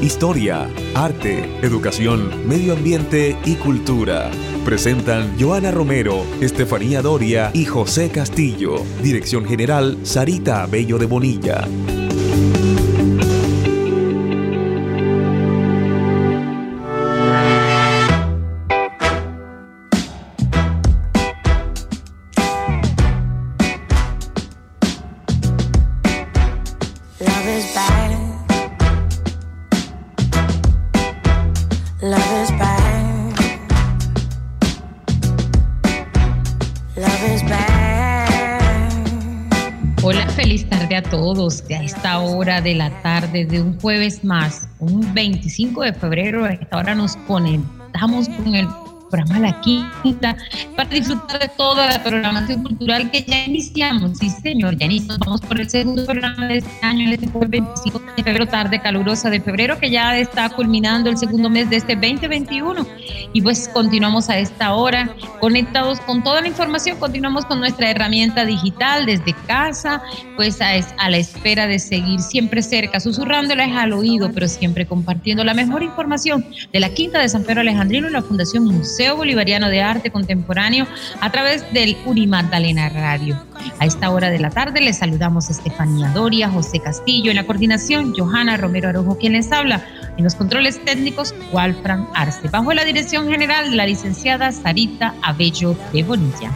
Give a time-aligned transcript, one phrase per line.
[0.00, 4.30] Historia, arte, educación, medio ambiente y cultura.
[4.64, 8.82] Presentan Joana Romero, Estefanía Doria y José Castillo.
[9.02, 11.66] Dirección General Sarita Bello de Bonilla.
[42.60, 46.44] De la tarde de un jueves más, un 25 de febrero.
[46.44, 48.68] A esta hora nos conectamos con el
[49.14, 50.36] programa La Quinta
[50.76, 54.18] para disfrutar de toda la programación cultural que ya iniciamos.
[54.18, 55.18] Sí, señor, ya iniciamos.
[55.20, 59.40] Vamos por el segundo programa de este año, este 25 de febrero, tarde calurosa de
[59.40, 62.84] febrero, que ya está culminando el segundo mes de este 2021.
[63.32, 68.44] Y pues continuamos a esta hora conectados con toda la información, continuamos con nuestra herramienta
[68.44, 70.02] digital desde casa,
[70.36, 75.44] pues a, a la espera de seguir siempre cerca, susurrándoles al oído, pero siempre compartiendo
[75.44, 79.68] la mejor información de la Quinta de San Pedro Alejandrino y la Fundación Museo Bolivariano
[79.68, 80.86] de Arte Contemporáneo
[81.20, 83.38] a través del Magdalena Radio.
[83.78, 87.44] A esta hora de la tarde les saludamos a Estefanía Doria, José Castillo, en la
[87.44, 89.84] coordinación Johanna Romero Arojo, quien les habla,
[90.16, 95.76] en los controles técnicos Walfran Arce, bajo la dirección general de la licenciada Sarita Abello
[95.92, 96.50] de Bonilla.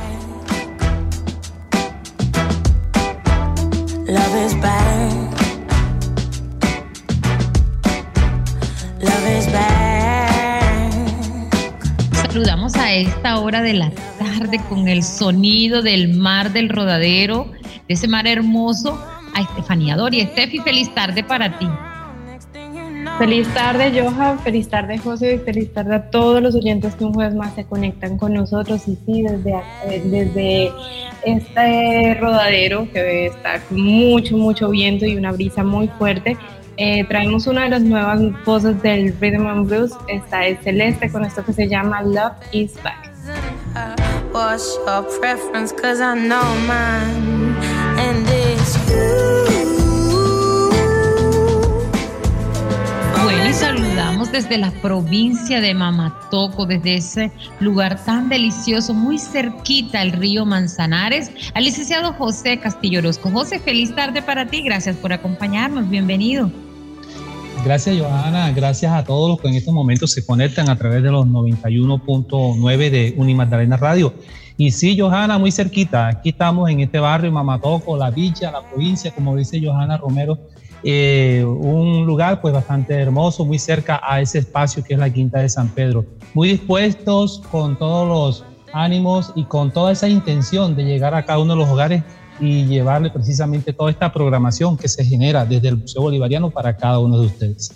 [12.28, 17.50] Saludamos a esta hora de la tarde con el sonido del mar del rodadero,
[17.89, 19.02] de ese mar hermoso,
[19.34, 20.24] a Estefanía Doria.
[20.24, 21.67] Estefi, feliz tarde para ti.
[23.18, 24.38] Feliz tarde, Johan.
[24.40, 25.36] Feliz tarde, José.
[25.36, 28.86] Y feliz tarde a todos los oyentes que un jueves más se conectan con nosotros.
[28.86, 29.55] Y sí, desde,
[29.86, 30.72] eh, desde
[31.24, 36.36] este rodadero que está con mucho, mucho viento y una brisa muy fuerte,
[36.78, 39.92] eh, traemos una de las nuevas voces del Rhythm and Blues.
[40.06, 43.11] Esta es Celeste con esto que se llama Love is Back.
[53.24, 60.00] Bueno, y saludamos desde la provincia de Mamatoco, desde ese lugar tan delicioso, muy cerquita
[60.00, 63.33] al río Manzanares, al licenciado José Castillo Orozco.
[63.33, 66.52] José, feliz tarde para ti, gracias por acompañarnos, bienvenido.
[67.64, 68.51] Gracias, Johanna.
[68.52, 72.91] Gracias a todos los que en estos momentos se conectan a través de los 91.9
[72.91, 74.14] de Unimagdalena Radio.
[74.57, 76.08] Y sí, Johanna, muy cerquita.
[76.08, 80.39] Aquí estamos en este barrio, Mamatoco, la villa, la provincia, como dice Johanna Romero.
[80.83, 85.41] Eh, un lugar pues bastante hermoso, muy cerca a ese espacio que es la Quinta
[85.41, 86.05] de San Pedro.
[86.35, 91.39] Muy dispuestos con todos los ánimos y con toda esa intención de llegar a cada
[91.39, 92.02] uno de los hogares
[92.40, 96.98] y llevarle precisamente toda esta programación que se genera desde el Museo Bolivariano para cada
[96.98, 97.72] uno de ustedes.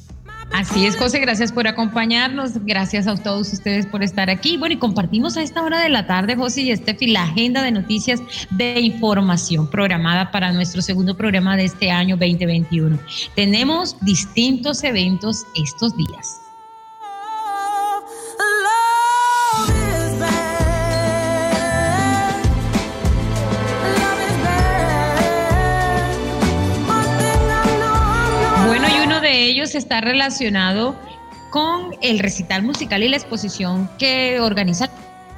[0.52, 4.58] Así es, José, gracias por acompañarnos, gracias a todos ustedes por estar aquí.
[4.58, 7.70] Bueno, y compartimos a esta hora de la tarde, José y Estefi, la agenda de
[7.70, 12.98] noticias de información programada para nuestro segundo programa de este año 2021.
[13.34, 16.41] Tenemos distintos eventos estos días.
[29.62, 30.98] Está relacionado
[31.50, 34.88] con el recital musical y la exposición que organiza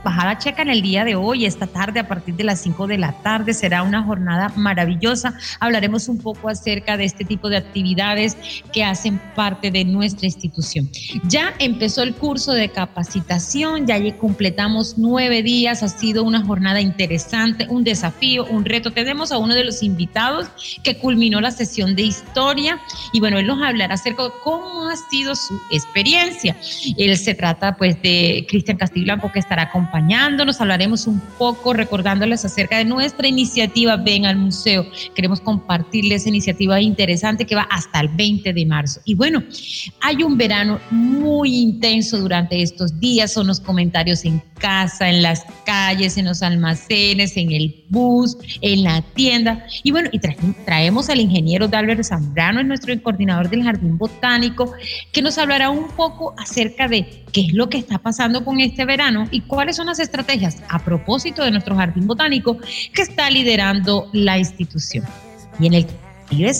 [0.04, 2.98] Bajada Checa en el día de hoy, esta tarde, a partir de las 5 de
[2.98, 3.54] la tarde.
[3.54, 5.34] Será una jornada maravillosa.
[5.60, 8.36] Hablaremos un poco acerca de este tipo de actividades
[8.70, 10.90] que hacen parte de nuestra institución.
[11.26, 15.82] Ya empezó el curso de capacitación, ya completamos nueve días.
[15.82, 18.92] Ha sido una jornada interesante, un desafío, un reto.
[18.92, 20.48] Tenemos a uno de los invitados
[20.82, 22.78] que culminó la sesión de historia
[23.14, 26.54] y bueno, él nos hablará acerca de cómo ha sido su experiencia.
[26.98, 30.60] Él se trata pues de Cristian Castiblanco que estará acompañando acompañándonos.
[30.60, 34.84] Hablaremos un poco recordándoles acerca de nuestra iniciativa Ven al Museo.
[35.14, 39.00] Queremos compartirles esa iniciativa interesante que va hasta el 20 de marzo.
[39.04, 39.42] Y bueno,
[40.00, 43.32] hay un verano muy intenso durante estos días.
[43.32, 48.82] Son los comentarios en casa, en las calles, en los almacenes, en el bus, en
[48.82, 49.64] la tienda.
[49.82, 50.18] Y bueno, y
[50.64, 54.72] traemos al ingeniero Dalbert Zambrano, es nuestro coordinador del Jardín Botánico,
[55.12, 58.84] que nos hablará un poco acerca de qué es lo que está pasando con este
[58.84, 62.58] verano y cuáles son las estrategias a propósito de nuestro Jardín Botánico
[62.92, 65.04] que está liderando la institución.
[65.60, 65.86] Y en el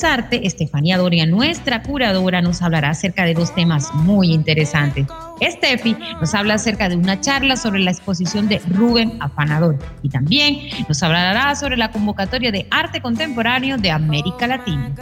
[0.05, 5.07] Arte, Estefanía Doria, nuestra curadora, nos hablará acerca de dos temas muy interesantes.
[5.41, 10.61] Estefi nos habla acerca de una charla sobre la exposición de Rubén Afanador y también
[10.89, 14.93] nos hablará sobre la convocatoria de arte contemporáneo de América Latina.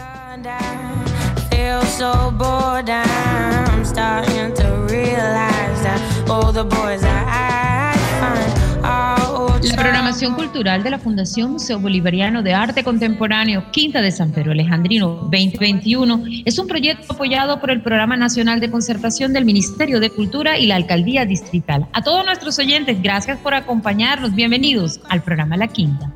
[8.82, 14.50] La programación cultural de la Fundación Museo Bolivariano de Arte Contemporáneo Quinta de San Pedro
[14.50, 20.10] Alejandrino 2021 es un proyecto apoyado por el Programa Nacional de Conservación del Ministerio de
[20.10, 21.86] Cultura y la Alcaldía Distrital.
[21.92, 24.34] A todos nuestros oyentes, gracias por acompañarnos.
[24.34, 26.12] Bienvenidos al programa La Quinta.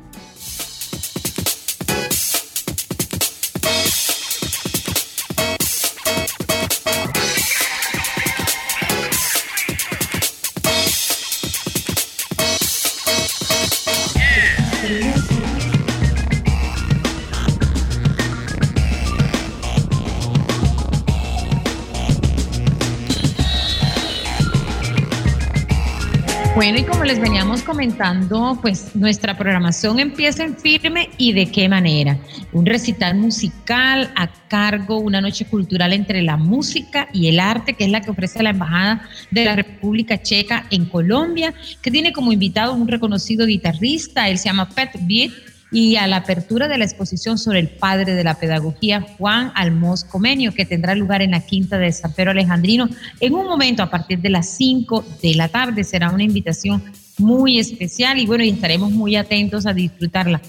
[27.07, 32.19] Les veníamos comentando, pues nuestra programación empieza en firme y de qué manera.
[32.51, 37.85] Un recital musical a cargo, una noche cultural entre la música y el arte, que
[37.85, 42.33] es la que ofrece la Embajada de la República Checa en Colombia, que tiene como
[42.33, 45.31] invitado un reconocido guitarrista, él se llama Pet Beat
[45.71, 50.03] y a la apertura de la exposición sobre el padre de la pedagogía, Juan Almos
[50.03, 52.87] Comenio, que tendrá lugar en la Quinta de San Pedro Alejandrino
[53.19, 55.83] en un momento a partir de las 5 de la tarde.
[55.83, 56.83] Será una invitación
[57.17, 60.41] muy especial y bueno, y estaremos muy atentos a disfrutarla.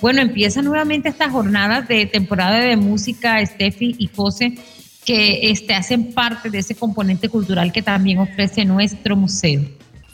[0.00, 4.54] Bueno, empieza nuevamente esta jornada de temporada de música, Steffi y José,
[5.04, 9.62] que este, hacen parte de ese componente cultural que también ofrece nuestro museo.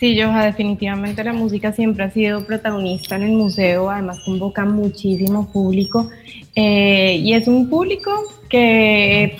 [0.02, 5.48] Sí, Joja, definitivamente la música siempre ha sido protagonista en el museo, además convoca muchísimo
[5.52, 6.10] público
[6.56, 8.10] eh, y es un público
[8.48, 9.36] que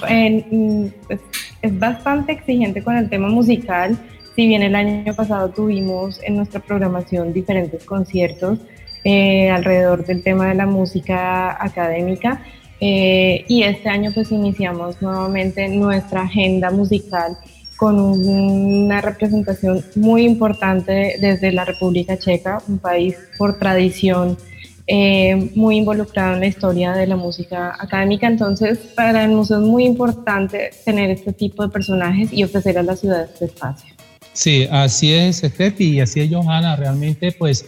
[1.09, 1.21] pues,
[1.63, 3.99] es bastante exigente con el tema musical.
[4.37, 8.61] Si bien el año pasado tuvimos en nuestra programación diferentes conciertos
[9.03, 12.41] eh, alrededor del tema de la música académica,
[12.85, 17.37] eh, y este año pues iniciamos nuevamente nuestra agenda musical
[17.83, 24.39] con una representación muy importante desde la República Checa, un país por tradición
[24.87, 28.29] eh, muy involucrado en la historia de la música académica.
[28.29, 32.85] Entonces, para el museo es muy importante tener este tipo de personajes y ofrecer a
[32.85, 33.93] la ciudad este espacio.
[34.33, 36.77] Sí, así es, Steffi, y así es, Johanna.
[36.77, 37.65] Realmente, pues,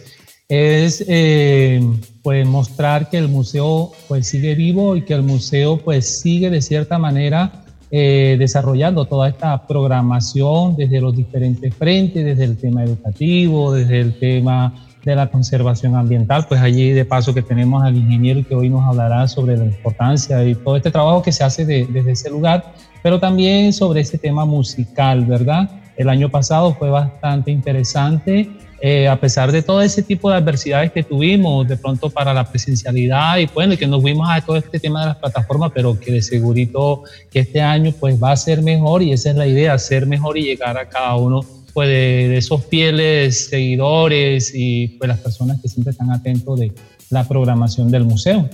[0.47, 1.81] es eh,
[2.23, 6.61] pues mostrar que el museo pues sigue vivo y que el museo pues sigue de
[6.61, 13.73] cierta manera eh, desarrollando toda esta programación desde los diferentes frentes, desde el tema educativo,
[13.73, 14.73] desde el tema
[15.03, 18.83] de la conservación ambiental, pues allí de paso que tenemos al ingeniero que hoy nos
[18.83, 22.73] hablará sobre la importancia y todo este trabajo que se hace desde ese lugar,
[23.03, 25.69] pero también sobre ese tema musical, ¿verdad?
[25.95, 28.49] El año pasado fue bastante interesante
[28.87, 32.47] eh, a pesar de todo ese tipo de adversidades que tuvimos de pronto para la
[32.47, 36.11] presencialidad y bueno, que nos fuimos a todo este tema de las plataformas, pero que
[36.11, 39.75] de segurito que este año pues va a ser mejor y esa es la idea,
[39.79, 41.41] ser mejor y llegar a cada uno
[41.73, 46.71] pues de, esos fieles seguidores y pues las personas que siempre están atentos de
[47.09, 48.47] la programación del museo.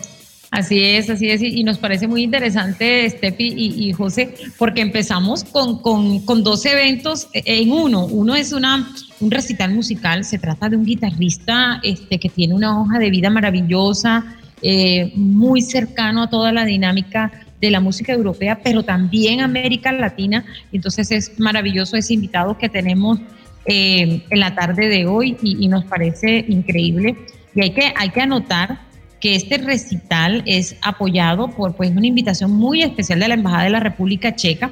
[0.51, 5.79] Así es, así es, y nos parece muy interesante, Steffi y, José, porque empezamos con,
[5.79, 8.05] con, dos eventos en uno.
[8.05, 12.81] Uno es una, un recital musical, se trata de un guitarrista este, que tiene una
[12.81, 14.25] hoja de vida maravillosa,
[14.61, 17.31] eh, muy cercano a toda la dinámica
[17.61, 20.43] de la música europea, pero también América Latina.
[20.73, 23.19] Entonces es maravilloso ese invitado que tenemos
[23.65, 27.15] eh, en la tarde de hoy y, y nos parece increíble.
[27.55, 28.90] Y hay que, hay que anotar
[29.21, 33.69] que este recital es apoyado por pues, una invitación muy especial de la Embajada de
[33.69, 34.71] la República Checa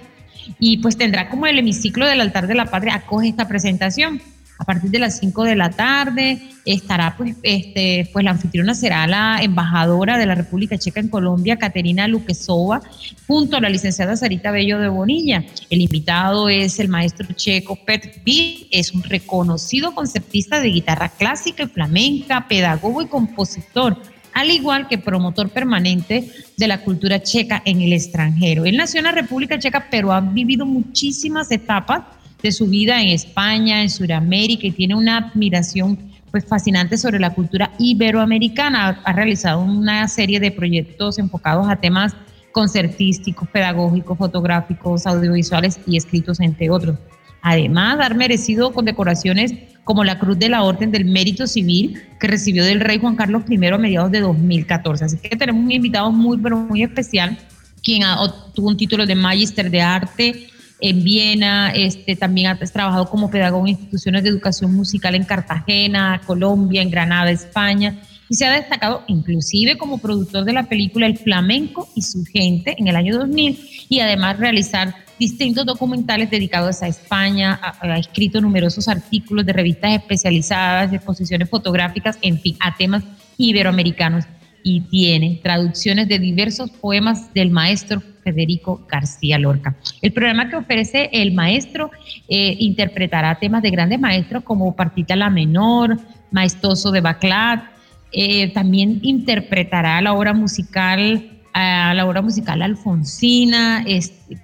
[0.60, 4.20] y pues tendrá como el hemiciclo del altar de la patria acoge esta presentación.
[4.62, 6.38] a partir de las 5 de la tarde.
[6.66, 11.56] Estará, pues, este, pues la anfitriona será la embajadora de la República Checa en Colombia,
[11.56, 12.82] Caterina Luquesova,
[13.26, 15.46] junto a la licenciada Sarita Bello de Bonilla.
[15.70, 21.64] El invitado es el maestro checo Pet B, es un reconocido concertista de guitarra clásica
[21.64, 23.98] y flamenca, pedagogo y compositor
[24.40, 28.64] al igual que promotor permanente de la cultura checa en el extranjero.
[28.64, 32.04] Él nació en la República Checa, pero ha vivido muchísimas etapas
[32.42, 36.00] de su vida en España, en Sudamérica y tiene una admiración
[36.32, 39.02] pues fascinante sobre la cultura iberoamericana.
[39.04, 42.16] Ha realizado una serie de proyectos enfocados a temas
[42.54, 46.98] concertísticos, pedagógicos, fotográficos, audiovisuales y escritos, entre otros.
[47.42, 49.54] Además, ha merecido condecoraciones
[49.90, 53.42] como la Cruz de la Orden del Mérito Civil que recibió del rey Juan Carlos
[53.50, 55.06] I a mediados de 2014.
[55.06, 57.36] Así que tenemos un invitado muy, pero muy especial,
[57.82, 60.48] quien obtuvo un título de Magister de Arte
[60.80, 66.22] en Viena, este, también ha trabajado como pedagogo en instituciones de educación musical en Cartagena,
[66.24, 71.18] Colombia, en Granada, España, y se ha destacado inclusive como productor de la película El
[71.18, 76.88] Flamenco y su gente en el año 2000, y además realizar distintos documentales dedicados a
[76.88, 83.04] España, ha, escrito numerosos artículos de revistas especializadas, exposiciones fotográficas, en fin, a temas
[83.38, 84.26] iberoamericanos
[84.64, 89.76] y tiene traducciones de diversos poemas del maestro Federico García Lorca.
[90.02, 91.92] El programa que ofrece el maestro
[92.28, 95.98] eh, interpretará temas de grandes maestros como Partita la Menor,
[96.32, 97.64] Maestoso de Baclat,
[98.12, 103.84] eh, también interpretará la obra musical a la obra musical Alfonsina,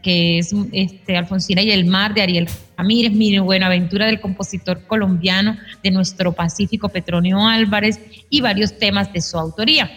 [0.01, 5.57] que es este, Alfonsina y el mar de Ariel Ramírez, mi Buenaventura del compositor colombiano
[5.83, 9.89] de nuestro Pacífico Petronio Álvarez y varios temas de su autoría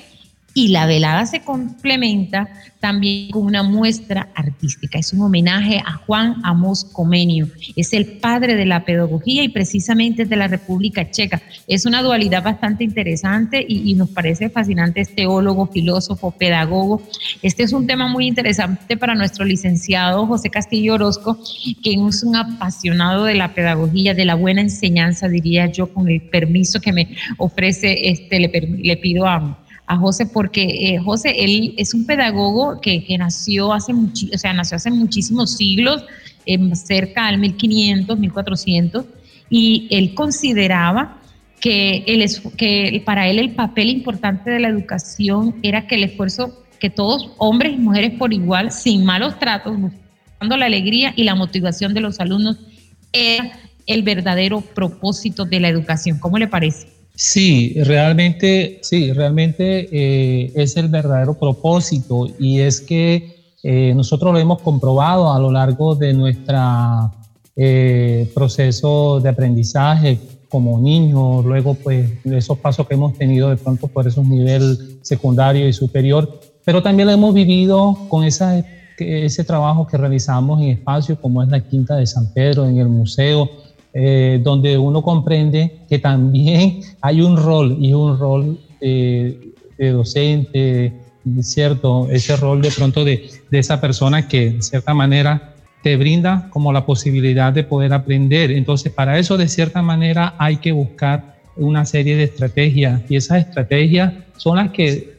[0.54, 2.48] y la velada se complementa
[2.80, 4.98] también con una muestra artística.
[4.98, 7.48] Es un homenaje a Juan Amos Comenio.
[7.76, 11.42] Es el padre de la pedagogía y precisamente de la República Checa.
[11.66, 15.00] Es una dualidad bastante interesante y, nos parece fascinante.
[15.00, 17.02] Es teólogo, filósofo, pedagogo.
[17.42, 21.38] Este es un tema muy interesante para nuestro licenciado José Castillo Orozco,
[21.82, 26.20] quien es un apasionado de la pedagogía, de la buena enseñanza, diría yo, con el
[26.20, 31.74] permiso que me ofrece, este, le, le pido a a José porque eh, José, él
[31.78, 36.04] es un pedagogo que, nació, hace o sea, nació hace muchísimos siglos,
[36.74, 39.04] cerca del 1500, 1400,
[39.50, 41.18] y él consideraba
[41.60, 46.64] que, es, que para él el papel importante de la educación era que el esfuerzo,
[46.78, 51.34] que todos, hombres y mujeres por igual, sin malos tratos, buscando la alegría y la
[51.34, 52.58] motivación de los alumnos,
[53.12, 53.52] era
[53.86, 56.18] el verdadero propósito de la educación.
[56.18, 56.97] ¿Cómo le parece?
[57.20, 64.38] Sí, realmente, sí, realmente eh, es el verdadero propósito y es que eh, nosotros lo
[64.38, 67.12] hemos comprobado a lo largo de nuestro
[67.56, 73.88] eh, proceso de aprendizaje como niños, luego pues esos pasos que hemos tenido de pronto
[73.88, 79.96] por esos nivel secundario y superior, pero también lo hemos vivido con ese trabajo que
[79.96, 83.50] realizamos en espacios como es la Quinta de San Pedro, en el museo,
[83.94, 90.92] eh, donde uno comprende que también hay un rol y un rol de, docente,
[91.40, 92.08] ¿cierto?
[92.10, 96.72] Ese rol de pronto de, de, esa persona que de cierta manera te brinda como
[96.72, 98.50] la posibilidad de poder aprender.
[98.50, 103.46] Entonces, para eso de cierta manera hay que buscar una serie de estrategias y esas
[103.46, 105.18] estrategias son las que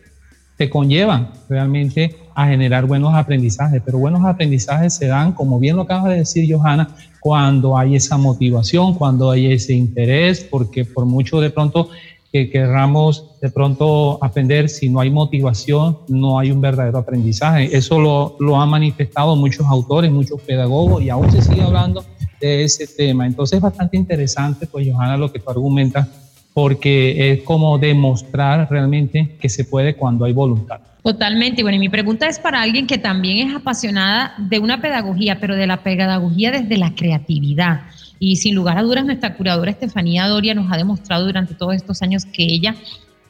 [0.58, 5.84] te conllevan realmente a generar buenos aprendizajes, pero buenos aprendizajes se dan, como bien lo
[5.84, 11.42] acaba de decir Johanna, cuando hay esa motivación, cuando hay ese interés, porque por mucho
[11.42, 11.90] de pronto
[12.32, 17.76] que querramos de pronto aprender, si no hay motivación, no hay un verdadero aprendizaje.
[17.76, 22.06] Eso lo, lo han manifestado muchos autores, muchos pedagogos, y aún se sigue hablando
[22.40, 23.26] de ese tema.
[23.26, 26.08] Entonces es bastante interesante, pues Johanna, lo que tú argumentas,
[26.54, 30.80] porque es como demostrar realmente que se puede cuando hay voluntad.
[31.04, 31.64] Totalmente.
[31.64, 35.56] Bueno, y mi pregunta es para alguien que también es apasionada de una pedagogía, pero
[35.56, 37.82] de la pedagogía desde la creatividad.
[38.20, 42.02] Y sin lugar a dudas, nuestra curadora Estefanía Doria nos ha demostrado durante todos estos
[42.02, 42.76] años que ella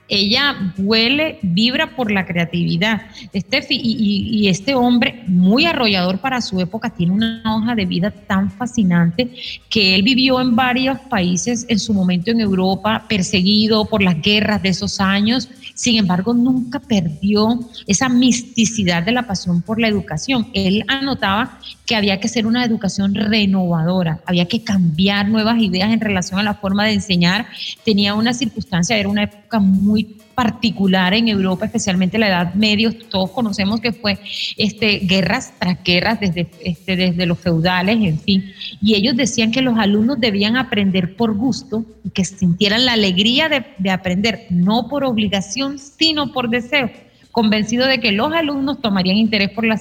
[0.09, 3.03] ella huele, vibra por la creatividad.
[3.31, 8.51] Este, y, este hombre, muy arrollador para su época, tiene una hoja de vida tan
[8.51, 9.29] fascinante
[9.69, 14.61] que él vivió en varios países en su momento en Europa, perseguido por las guerras
[14.63, 15.49] de esos años.
[15.75, 20.47] Sin embargo, nunca perdió esa misticidad de la pasión por la educación.
[20.53, 25.99] Él anotaba que había que ser una educación renovadora, había que cambiar nuevas ideas en
[25.99, 27.47] relación a la forma de enseñar.
[27.83, 32.91] Tenía una circunstancia, era una época muy particular en Europa, especialmente la Edad Media.
[33.09, 34.17] Todos conocemos que fue
[34.57, 38.51] este, guerras tras guerras desde, este, desde los feudales, en fin.
[38.81, 43.49] Y ellos decían que los alumnos debían aprender por gusto y que sintieran la alegría
[43.49, 46.89] de, de aprender, no por obligación, sino por deseo
[47.31, 49.77] convencido de que los alumnos tomarían interés por la,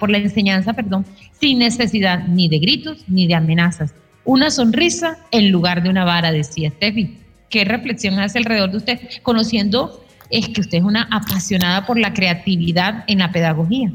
[0.00, 1.04] por la enseñanza perdón,
[1.38, 3.94] sin necesidad ni de gritos ni de amenazas.
[4.24, 7.18] Una sonrisa en lugar de una vara, decía Steffi.
[7.54, 9.00] ¿Qué reflexión hace alrededor de usted?
[9.22, 13.92] Conociendo es que usted es una apasionada por la creatividad en la pedagogía.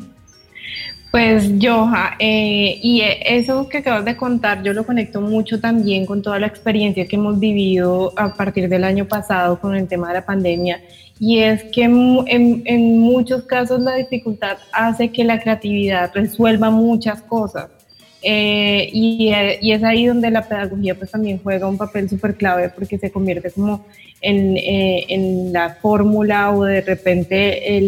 [1.11, 6.21] Pues Joja, eh, y eso que acabas de contar, yo lo conecto mucho también con
[6.21, 10.13] toda la experiencia que hemos vivido a partir del año pasado con el tema de
[10.13, 10.79] la pandemia
[11.19, 17.69] y es que en, muchos casos la dificultad hace que la creatividad resuelva muchas cosas.
[18.21, 22.97] Eh, y, es ahí donde la pedagogía pues también juega un papel súper clave porque
[22.97, 23.85] se convierte como
[24.19, 27.81] en, eh, la fórmula o de repente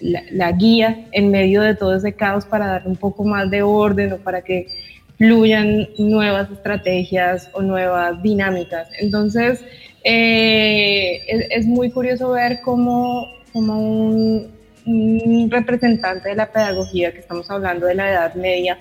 [0.00, 4.12] la, guía en medio de todo ese caos para dar un poco más de orden
[4.12, 4.66] o para que
[5.16, 8.88] fluyan nuevas estrategias o nuevas dinámicas.
[9.00, 9.64] Entonces,
[10.04, 14.50] eh, es, muy curioso ver cómo, un,
[15.48, 18.76] representante de la pedagogía, que estamos hablando de la Edad Media,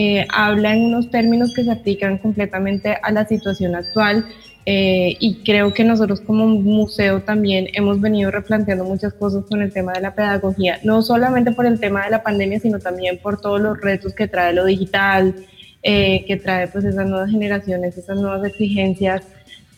[0.00, 4.26] eh, habla en unos términos que se aplican completamente a la situación actual
[4.64, 9.72] eh, y creo que nosotros como museo también hemos venido replanteando muchas cosas con el
[9.72, 13.40] tema de la pedagogía, no solamente por el tema de la pandemia, sino también por
[13.40, 15.34] todos los retos que trae lo digital,
[15.82, 19.22] que trae pues esas nuevas generaciones, esas nuevas exigencias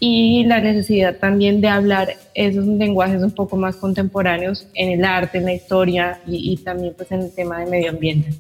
[0.00, 5.38] y la necesidad también de hablar esos lenguajes un poco más contemporáneos en el arte,
[5.38, 8.34] en la historia y, también pues en el tema de medio ambiente.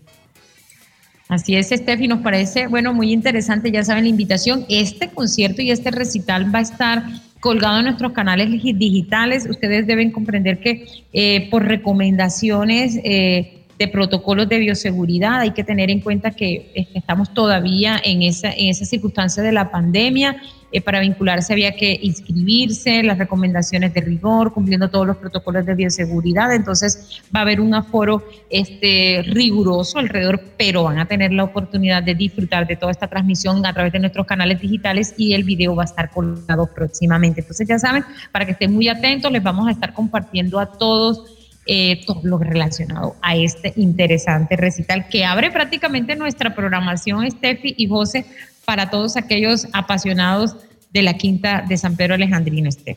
[1.30, 5.70] Así es, Steffi, nos parece, bueno, muy interesante, ya saben la invitación, este concierto y
[5.70, 7.04] este recital va a estar
[7.38, 14.46] colgado en nuestros canales digitales, ustedes deben comprender que eh, por recomendaciones eh, de protocolos
[14.46, 19.42] de bioseguridad hay que tener en cuenta que estamos todavía en esa, en esa circunstancia
[19.42, 20.36] de la pandemia,
[20.70, 25.74] eh, para vincularse había que inscribirse, las recomendaciones de rigor, cumpliendo todos los protocolos de
[25.74, 26.54] bioseguridad.
[26.54, 32.02] Entonces va a haber un aforo este, riguroso alrededor, pero van a tener la oportunidad
[32.02, 35.74] de disfrutar de toda esta transmisión a través de nuestros canales digitales y el video
[35.74, 37.40] va a estar colgado próximamente.
[37.40, 41.39] Entonces ya saben, para que estén muy atentos, les vamos a estar compartiendo a todos.
[41.66, 47.86] Eh, todo lo relacionado a este interesante recital que abre prácticamente nuestra programación, Steffi y
[47.86, 48.24] José,
[48.64, 50.56] para todos aquellos apasionados
[50.92, 52.96] de la Quinta de San Pedro Alejandrino Este.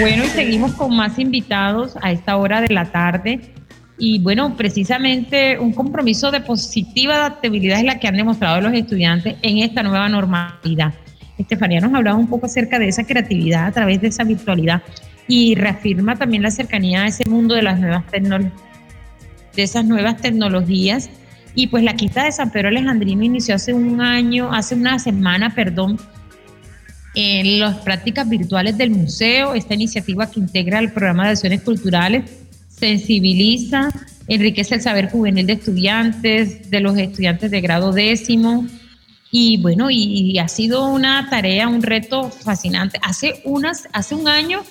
[0.00, 3.40] Bueno, y seguimos con más invitados a esta hora de la tarde.
[3.98, 9.36] Y bueno, precisamente un compromiso de positiva adaptabilidad es la que han demostrado los estudiantes
[9.42, 10.94] en esta nueva normalidad.
[11.38, 14.82] Estefanía nos hablaba un poco acerca de esa creatividad a través de esa virtualidad
[15.26, 21.08] y reafirma también la cercanía a ese mundo de las nuevas de esas nuevas tecnologías
[21.54, 25.54] y pues la quinta de San Pedro Alejandrino inició hace un año, hace una semana,
[25.54, 25.98] perdón,
[27.14, 32.28] en las prácticas virtuales del museo, esta iniciativa que integra el programa de acciones culturales,
[32.68, 33.88] sensibiliza,
[34.26, 38.66] enriquece el saber juvenil de estudiantes, de los estudiantes de grado décimo.
[39.30, 42.98] Y bueno, y, ha sido una tarea, un reto fascinante.
[43.02, 44.62] Hace, unas, hace un año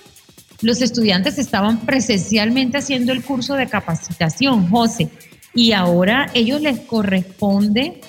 [0.64, 5.10] los estudiantes estaban presencialmente haciendo el curso de capacitación, José
[5.54, 8.02] y ahora ellos les corresponde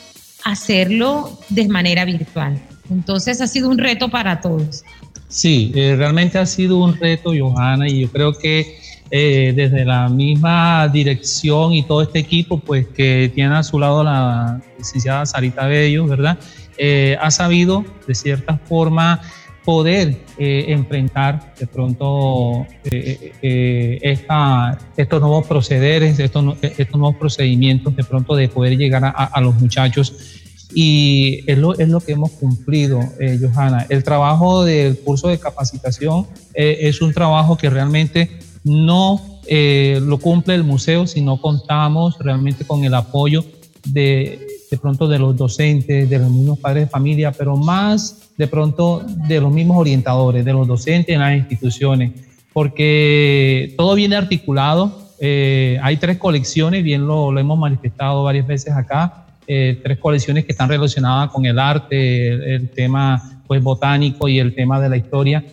[0.45, 2.61] hacerlo de manera virtual.
[2.91, 4.85] Entonces ha sido un reto para todos.
[5.29, 8.79] Sí, eh, realmente ha sido un reto, Johanna, y yo creo que
[9.11, 14.05] eh, desde la misma dirección y todo este equipo, pues que tiene a su lado
[14.05, 16.39] la licenciada Sarita Bello, ¿verdad?
[16.77, 19.21] Eh, ha sabido de cierta forma
[19.65, 27.97] poder eh, enfrentar de pronto eh, eh, esta, estos nuevos procederes, estos, estos nuevos procedimientos,
[27.97, 30.41] de pronto de poder llegar a, a los muchachos.
[30.75, 32.99] Y es lo, es lo que hemos cumplido,
[33.41, 33.87] Johanna.
[33.89, 38.29] El trabajo del curso de capacitación es un trabajo que realmente
[38.65, 43.45] no lo cumple el museo, sino contamos realmente con el apoyo
[43.87, 48.47] de, de pronto de los docentes, de los mismos padres de familia, pero más de
[48.49, 52.13] pronto de los mismos orientadores, de los docentes en las instituciones,
[52.53, 55.01] porque todo viene articulado.
[55.21, 60.53] Eh, hay tres colecciones, bien lo, hemos manifestado varias veces acá, eh, tres colecciones que
[60.53, 65.45] están relacionadas con el arte, el, tema pues, botánico y el tema de la historia,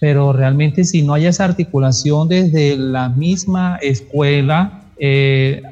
[0.00, 5.62] pero realmente si no hay esa articulación desde la misma escuela, eh,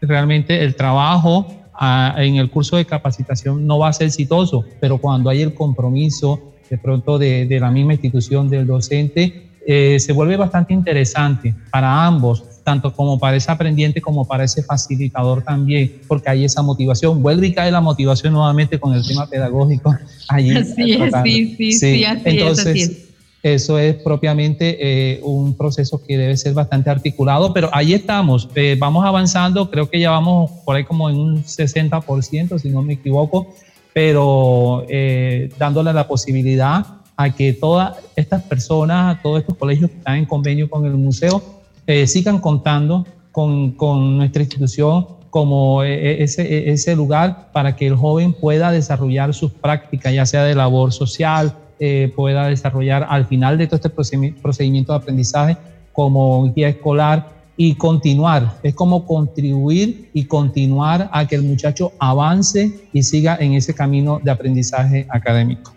[0.00, 5.30] realmente el trabajo en el curso de capacitación no va a ser exitoso, pero cuando
[5.30, 10.36] hay el compromiso de pronto de, de la misma institución del docente, eh, se vuelve
[10.36, 16.30] bastante interesante para ambos, tanto como para ese aprendiente como para ese facilitador también, porque
[16.30, 17.22] hay esa motivación.
[17.22, 19.94] Vuelve y cae la motivación nuevamente con el tema pedagógico.
[20.28, 23.09] Allí sí, sí, sí, sí, así Entonces,
[23.42, 28.76] Eso es propiamente eh, un proceso que debe ser bastante articulado, pero ahí estamos, eh,
[28.78, 32.94] vamos avanzando, creo que ya vamos por ahí como en un 60%, si no me
[32.94, 33.54] equivoco,
[33.92, 34.84] pero
[35.58, 36.86] dándole la posibilidad
[37.20, 41.42] a que todas estas personas, todos estos colegios que están en convenio con el museo,
[41.86, 43.76] eh, sigan contando con,
[44.16, 50.14] nuestra institución como eh, eh, ese, lugar para que el joven pueda desarrollar sus prácticas,
[50.14, 51.54] ya sea de labor social,
[52.14, 53.90] pueda desarrollar al final de todo este
[54.42, 55.56] procedimiento de aprendizaje
[55.92, 58.58] como guía escolar y continuar.
[58.62, 64.20] Es como contribuir y continuar a que el muchacho avance y siga en ese camino
[64.22, 65.74] de aprendizaje académico.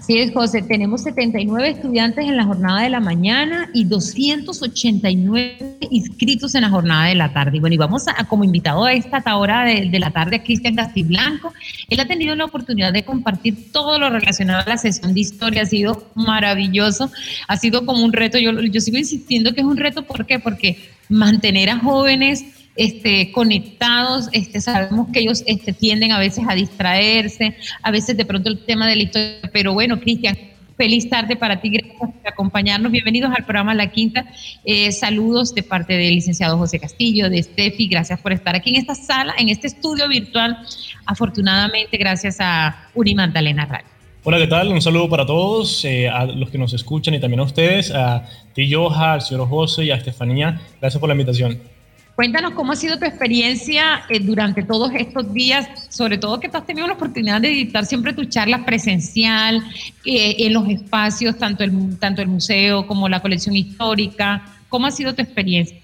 [0.00, 0.62] Sí, es, José.
[0.62, 7.06] Tenemos 79 estudiantes en la jornada de la mañana y 289 inscritos en la jornada
[7.06, 7.58] de la tarde.
[7.58, 11.52] Bueno, y vamos a, como invitado a esta hora de, la tarde a Cristian Castiblanco.
[11.88, 15.62] Él ha tenido la oportunidad de compartir todo lo relacionado a la sesión de historia.
[15.62, 17.10] Ha sido maravilloso.
[17.48, 18.38] Ha sido como un reto.
[18.38, 20.04] Yo, yo sigo insistiendo que es un reto.
[20.04, 20.38] ¿Por qué?
[20.38, 22.44] Porque mantener a jóvenes
[22.76, 28.24] este, conectados, este, sabemos que ellos este, tienden a veces a distraerse, a veces de
[28.24, 30.36] pronto el tema de la historia, pero bueno, Cristian,
[30.76, 34.26] feliz tarde para ti, gracias por acompañarnos, bienvenidos al programa La Quinta,
[34.64, 38.76] eh, saludos de parte del licenciado José Castillo, de Steffi, gracias por estar aquí en
[38.76, 40.58] esta sala, en este estudio virtual,
[41.06, 43.86] afortunadamente gracias a Uni Magdalena Radio.
[44.28, 44.68] Hola, ¿qué tal?
[44.68, 48.28] Un saludo para todos, eh, a los que nos escuchan y también a ustedes, a
[48.54, 50.60] ti, Joja, al señor José y a Estefanía.
[50.80, 51.75] Gracias por la invitación.
[52.16, 56.56] Cuéntanos cómo ha sido tu experiencia eh, durante todos estos días, sobre todo que tú
[56.56, 59.62] has tenido la oportunidad de editar siempre tus charlas presencial
[60.06, 64.42] eh, en los espacios, tanto el, tanto el museo como la colección histórica.
[64.70, 65.76] ¿Cómo ha sido tu experiencia?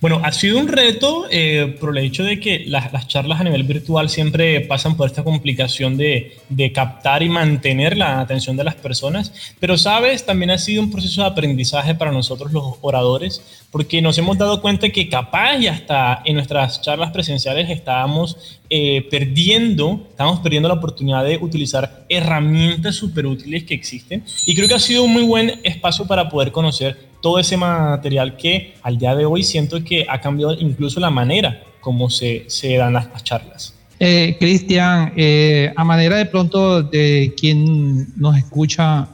[0.00, 3.62] Bueno, ha sido un reto eh, por el hecho de que las, charlas a nivel
[3.62, 6.36] virtual siempre pasan por esta complicación de,
[6.74, 11.22] captar y mantener la atención de las personas, pero sabes, también ha sido un proceso
[11.22, 16.22] de aprendizaje para nosotros los oradores, porque nos hemos dado cuenta que capaz y hasta
[16.24, 23.26] en nuestras charlas presenciales estábamos eh, perdiendo, estamos perdiendo la oportunidad de utilizar herramientas súper
[23.26, 24.24] útiles que existen.
[24.46, 28.36] Y creo que ha sido un muy buen espacio para poder conocer todo ese material
[28.36, 32.76] que al día de hoy siento que ha cambiado incluso la manera como se, se
[32.76, 33.74] dan las, charlas.
[33.98, 39.08] Eh, Cristian, eh, a manera de pronto de quien nos escucha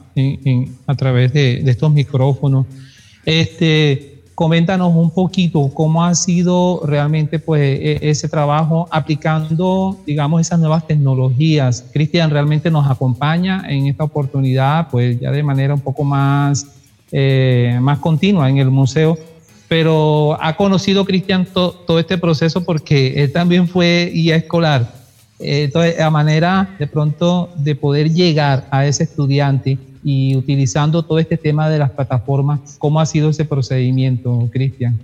[0.87, 2.66] a través de, estos micrófonos,
[3.25, 10.61] este, coméntanos un poquito cómo ha sido realmente pues, e, ese trabajo aplicando, digamos, esas
[10.61, 11.87] nuevas tecnologías.
[11.90, 16.82] Cristian realmente nos acompaña en esta oportunidad, pues ya de manera un poco más
[17.12, 19.18] eh, más continua en el museo,
[19.68, 24.94] pero ha conocido Cristian todo este proceso porque él también fue guía escolar.
[25.38, 31.37] Entonces, a manera de pronto de poder llegar a ese estudiante y utilizando todo este
[31.37, 34.98] tema de las plataformas, ¿cómo ha sido ese procedimiento, Cristian?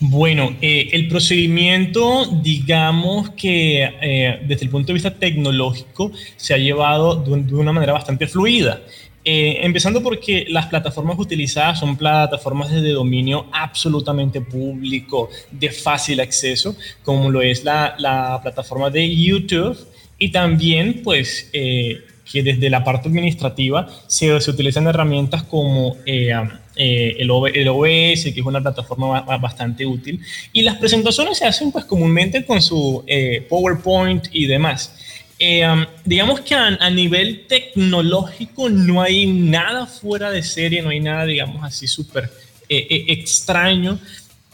[0.00, 6.58] Bueno, eh, el procedimiento, digamos que eh, desde el punto de vista tecnológico, se ha
[6.58, 8.80] llevado de una manera bastante fluida.
[9.22, 16.74] Eh, empezando porque las plataformas utilizadas son plataformas de dominio absolutamente público, de fácil acceso,
[17.04, 19.76] como lo es la, la plataforma de YouTube
[20.18, 21.98] y también pues eh,
[22.32, 26.32] que desde la parte administrativa se, utilizan herramientas como eh,
[26.76, 30.18] el, el, OBS, que es una plataforma bastante útil,
[30.54, 33.04] y las presentaciones se hacen pues comúnmente con su
[33.50, 34.94] PowerPoint y demás.
[35.42, 41.00] Eh, um, digamos que a, nivel tecnológico no hay nada fuera de serie, no hay
[41.00, 42.30] nada, digamos así, súper
[42.68, 43.98] eh, eh, extraño,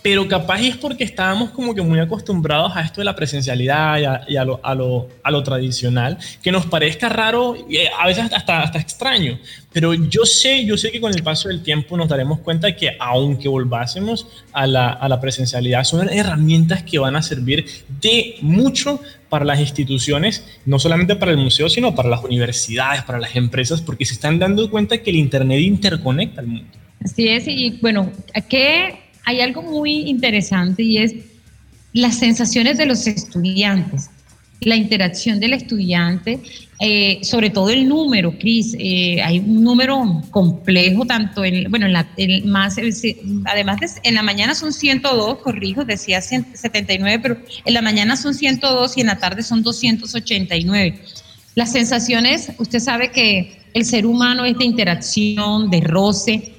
[0.07, 4.37] pero capaz es porque estábamos como que muy acostumbrados a esto de la presencialidad y
[4.37, 8.63] a, lo, a, lo, a lo, tradicional, que nos parezca raro, y a veces hasta,
[8.63, 9.37] hasta extraño,
[9.73, 12.97] pero yo sé, yo sé que con el paso del tiempo nos daremos cuenta que
[13.01, 17.67] aunque volvásemos a la, a la presencialidad, son herramientas que van a servir
[18.01, 23.19] de mucho para las instituciones, no solamente para el museo, sino para las universidades, para
[23.19, 26.71] las empresas, porque se están dando cuenta que el Internet interconecta al mundo.
[27.05, 28.13] Así es, y bueno,
[28.49, 31.15] ¿qué hay algo muy interesante y es
[31.93, 34.09] las sensaciones de los estudiantes,
[34.61, 36.41] la interacción del estudiante,
[36.79, 41.93] eh, sobre todo el número, Cris, eh, hay un número complejo, tanto en, bueno, en
[41.93, 42.09] la,
[42.45, 42.77] más,
[43.47, 48.33] además de, en la mañana son 102, corrijo, decía 79, pero en la mañana son
[48.33, 51.01] 102 y en la tarde son 289.
[51.57, 56.56] Las sensaciones, usted sabe que el ser humano es de interacción, de roce,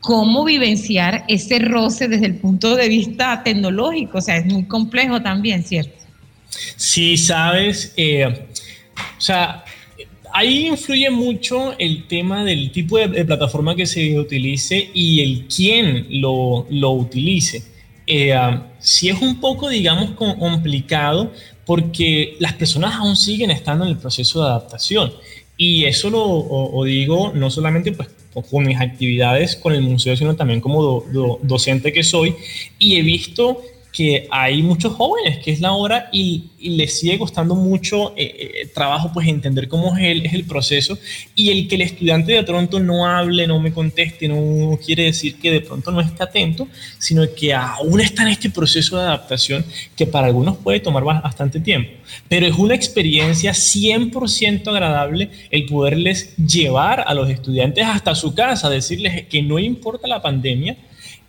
[0.00, 4.18] cómo vivenciar ese roce desde el punto de vista tecnológico.
[4.18, 5.98] O sea, es muy complejo también, ¿cierto?
[6.76, 9.64] Sí, sabes, eh, o sea,
[10.32, 16.06] ahí influye mucho el tema del tipo de, plataforma que se utilice y el quién
[16.20, 17.62] lo, lo utilice.
[18.06, 18.34] Eh,
[18.78, 21.32] si es un poco, digamos, complicado
[21.66, 25.12] porque las personas aún siguen estando en el proceso de adaptación.
[25.58, 28.08] Y eso lo digo no solamente pues,
[28.50, 31.04] con mis actividades con el museo, sino también como
[31.42, 32.34] docente que soy.
[32.78, 33.60] Y he visto
[33.98, 38.70] que hay muchos jóvenes que es la hora y, les sigue costando mucho eh, eh,
[38.74, 40.98] trabajo pues entender cómo es el, es el proceso
[41.36, 45.38] y el que el estudiante de pronto no hable, no me conteste, no quiere decir
[45.38, 46.66] que de pronto no esté atento,
[46.98, 49.64] sino que aún está en este proceso de adaptación
[49.96, 51.92] que para algunos puede tomar bastante tiempo.
[52.28, 58.68] Pero es una experiencia 100% agradable el poderles llevar a los estudiantes hasta su casa,
[58.68, 60.76] decirles que no importa la pandemia,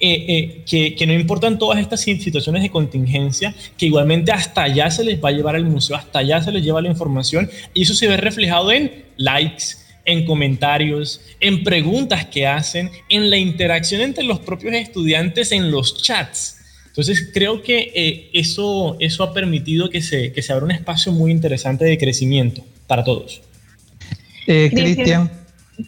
[0.01, 5.03] eh, eh, que, no importan todas estas situaciones de contingencia, que igualmente hasta allá se
[5.03, 7.93] les va a llevar al museo, hasta allá se les lleva la información y eso
[7.93, 9.65] se ve reflejado en likes,
[10.05, 16.01] en comentarios, en preguntas que hacen, en la interacción entre los propios estudiantes en los
[16.01, 16.55] chats.
[16.87, 21.11] Entonces creo que eh, eso, eso ha permitido que se, que se abra un espacio
[21.11, 23.41] muy interesante de crecimiento para todos.
[24.45, 25.38] Cristian.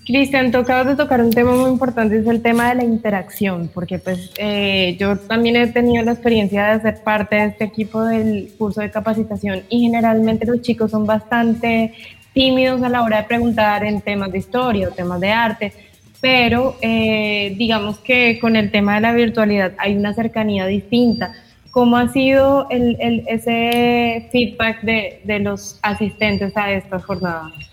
[0.05, 3.99] Cristian, tocabas de tocar un tema muy importante, es el tema de la interacción, porque
[3.99, 8.53] pues eh, yo también he tenido la experiencia de ser parte de este equipo del
[8.57, 11.93] curso de capacitación y generalmente los chicos son bastante
[12.33, 15.73] tímidos a la hora de preguntar en temas de historia o temas de arte,
[16.21, 21.33] pero eh, digamos que con el tema de la virtualidad hay una cercanía distinta.
[21.71, 27.70] ¿Cómo ha sido el, ese feedback de, de los asistentes a estas jornadas?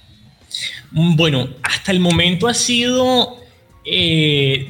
[0.90, 3.37] Bueno, hasta el momento ha sido,
[3.85, 4.66] eh,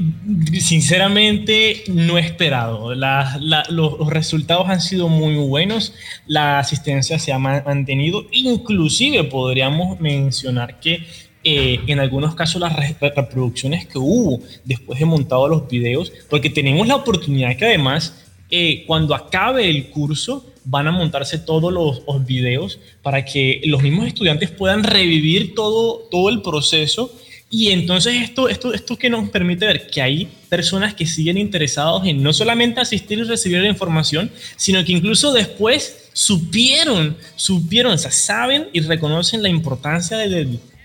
[0.61, 2.95] sinceramente, no esperado.
[2.95, 5.95] los, resultados han sido muy buenos,
[6.27, 11.07] la asistencia se ha mantenido, inclusive podríamos mencionar que
[11.45, 16.87] eh, en algunos casos las reproducciones que hubo después de montado los videos, porque tenemos
[16.89, 22.79] la oportunidad que además eh, cuando acabe el curso van a montarse todos los, videos
[23.03, 27.11] para que los mismos estudiantes puedan revivir todo, todo el proceso.
[27.51, 32.07] Y entonces esto, esto, esto que nos permite ver que hay personas que siguen interesados
[32.07, 37.99] en no solamente asistir y recibir la información, sino que incluso después supieron, supieron, o
[37.99, 40.29] sea, saben y reconocen la importancia de,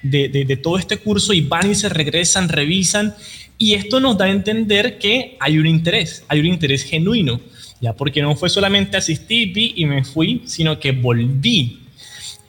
[0.02, 3.15] de, de, de todo este curso y van y se regresan, revisan.
[3.58, 7.41] Y esto nos da a entender que hay un interés, hay un interés genuino
[7.84, 11.82] ya porque no fue solamente asistí, vi y me fui, sino que volví.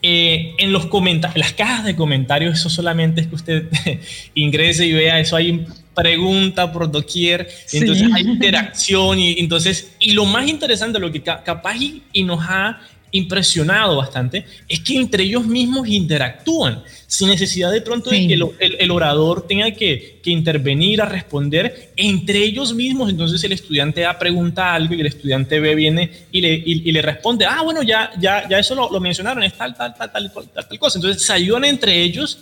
[0.00, 3.68] Eh, en los comentarios, las cajas de comentarios, eso solamente es que usted
[4.34, 10.24] ingrese y vea, eso hay pregunta por doquier, entonces hay interacción y entonces, y lo
[10.24, 11.78] más interesante, lo que capaz
[12.12, 12.80] y nos ha
[13.14, 18.90] impresionado bastante es que entre ellos mismos interactúan, sin necesidad de pronto de que el,
[18.90, 23.08] orador tenga que, intervenir a responder entre ellos mismos.
[23.08, 27.02] Entonces el estudiante da pregunta algo y el estudiante ve, viene y le, y, le
[27.02, 30.32] responde, ah, bueno, ya, ya, ya eso lo, lo, mencionaron, es tal, tal, tal, tal,
[30.32, 30.98] tal, tal cosa.
[30.98, 32.38] Entonces se ayudan entre ellos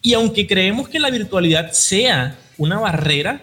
[0.00, 3.42] y aunque creemos que la virtualidad sea una barrera,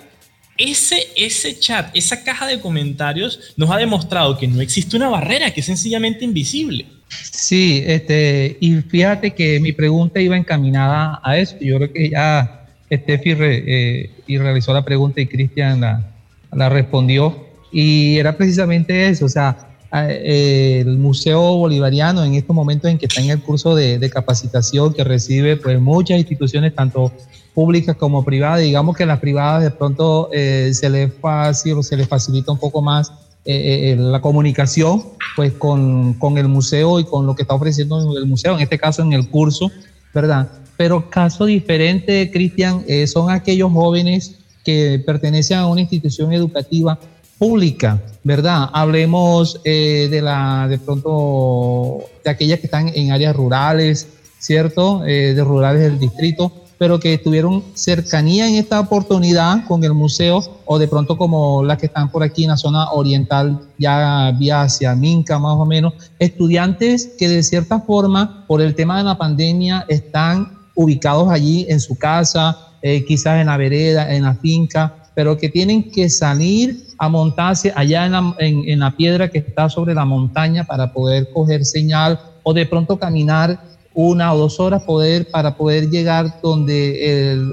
[0.62, 5.52] ese, ese chat, esa caja de comentarios nos ha demostrado que no existe una barrera,
[5.52, 6.86] que es sencillamente invisible.
[7.10, 11.56] Sí, este, y fíjate que mi pregunta iba encaminada a eso.
[11.60, 16.12] Yo creo que ya Steffi eh, y realizó la pregunta y Cristian la,
[16.54, 17.48] la, respondió.
[17.72, 23.22] Y era precisamente eso, o sea, el Museo Bolivariano en estos momentos en que está
[23.22, 27.12] en el curso de, de capacitación que recibe pues muchas instituciones, tanto
[27.54, 28.62] públicas como privadas.
[28.62, 32.82] Digamos que las privadas de pronto eh, se les fácil se les facilita un poco
[32.82, 33.12] más
[33.44, 35.04] eh, eh, la comunicación
[35.36, 38.78] pues con, con, el museo y con lo que está ofreciendo el museo, en este
[38.78, 39.72] caso en el curso,
[40.14, 40.50] ¿verdad?
[40.78, 47.00] Pero caso diferente, Cristian, son aquellos jóvenes que pertenecen a una institución educativa
[47.38, 48.70] pública, ¿verdad?
[48.74, 54.08] Hablemos de la, de pronto, de aquellas que están en áreas rurales,
[54.40, 55.00] ¿cierto?
[55.00, 60.80] de rurales del distrito, pero que tuvieron cercanía en esta oportunidad con el museo o
[60.80, 64.96] de pronto como las que están por aquí en la zona oriental, ya vía hacia
[64.96, 69.86] Minca más o menos, estudiantes que de cierta forma por el tema de la pandemia
[69.90, 75.38] están ubicados allí en su casa, eh, quizás en la vereda, en la finca, pero
[75.38, 79.70] que tienen que salir a montarse allá en la, en, en la piedra que está
[79.70, 84.84] sobre la montaña para poder coger señal o de pronto caminar una o dos horas
[84.84, 87.52] poder, para poder llegar donde el,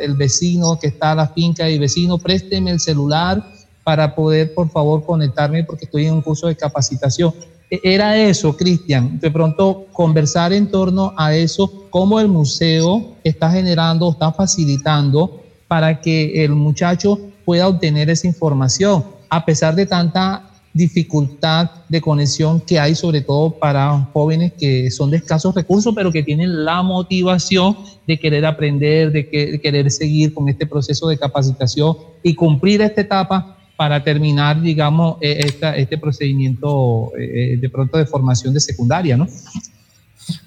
[0.00, 1.68] el vecino que está a la finca.
[1.68, 3.44] Y vecino, présteme el celular
[3.84, 7.32] para poder, por favor, conectarme porque estoy en un curso de capacitación.
[7.70, 13.50] E, era eso, Cristian, de pronto conversar en torno a eso, cómo el museo está
[13.50, 20.47] generando, está facilitando para que el muchacho pueda obtener esa información, a pesar de tanta
[20.72, 26.12] dificultad de conexión que hay, sobre todo para jóvenes que son de escasos recursos, pero
[26.12, 27.76] que tienen la motivación
[28.06, 33.58] de querer aprender, de, querer seguir con este proceso de capacitación y cumplir esta etapa
[33.76, 39.28] para terminar, digamos, eh, este procedimiento eh, de pronto de formación de secundaria, ¿no?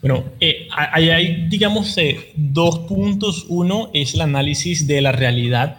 [0.02, 1.96] Bueno, eh, ahí hay, digamos,
[2.36, 3.46] dos puntos.
[3.50, 5.78] Uno es el análisis de la realidad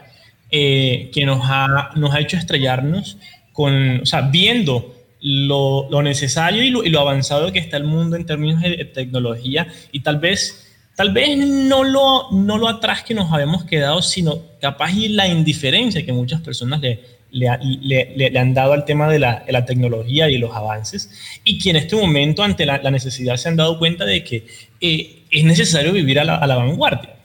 [0.51, 3.17] que nos ha, nos ha hecho estrellarnos
[3.53, 8.17] con, o sea, viendo lo, lo necesario y lo, lo, avanzado que está el mundo
[8.17, 13.15] en términos de tecnología y tal vez, tal vez no lo, no lo atrás que
[13.15, 18.53] nos habíamos quedado, sino capaz y la indiferencia que muchas personas le, le, le, han
[18.53, 21.11] dado al tema de la, la, tecnología y los avances
[21.45, 24.47] y que en este momento ante la, la necesidad se han dado cuenta de que
[24.81, 27.17] eh, es necesario vivir a la, a la vanguardia.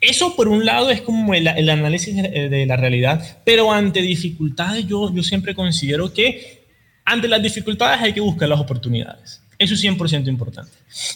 [0.00, 5.14] Eso por un lado es como el, análisis de, la realidad, pero ante dificultades yo,
[5.14, 6.64] yo siempre considero que
[7.04, 9.42] ante las dificultades hay que buscar las oportunidades.
[9.60, 10.72] Eso es 100% importante.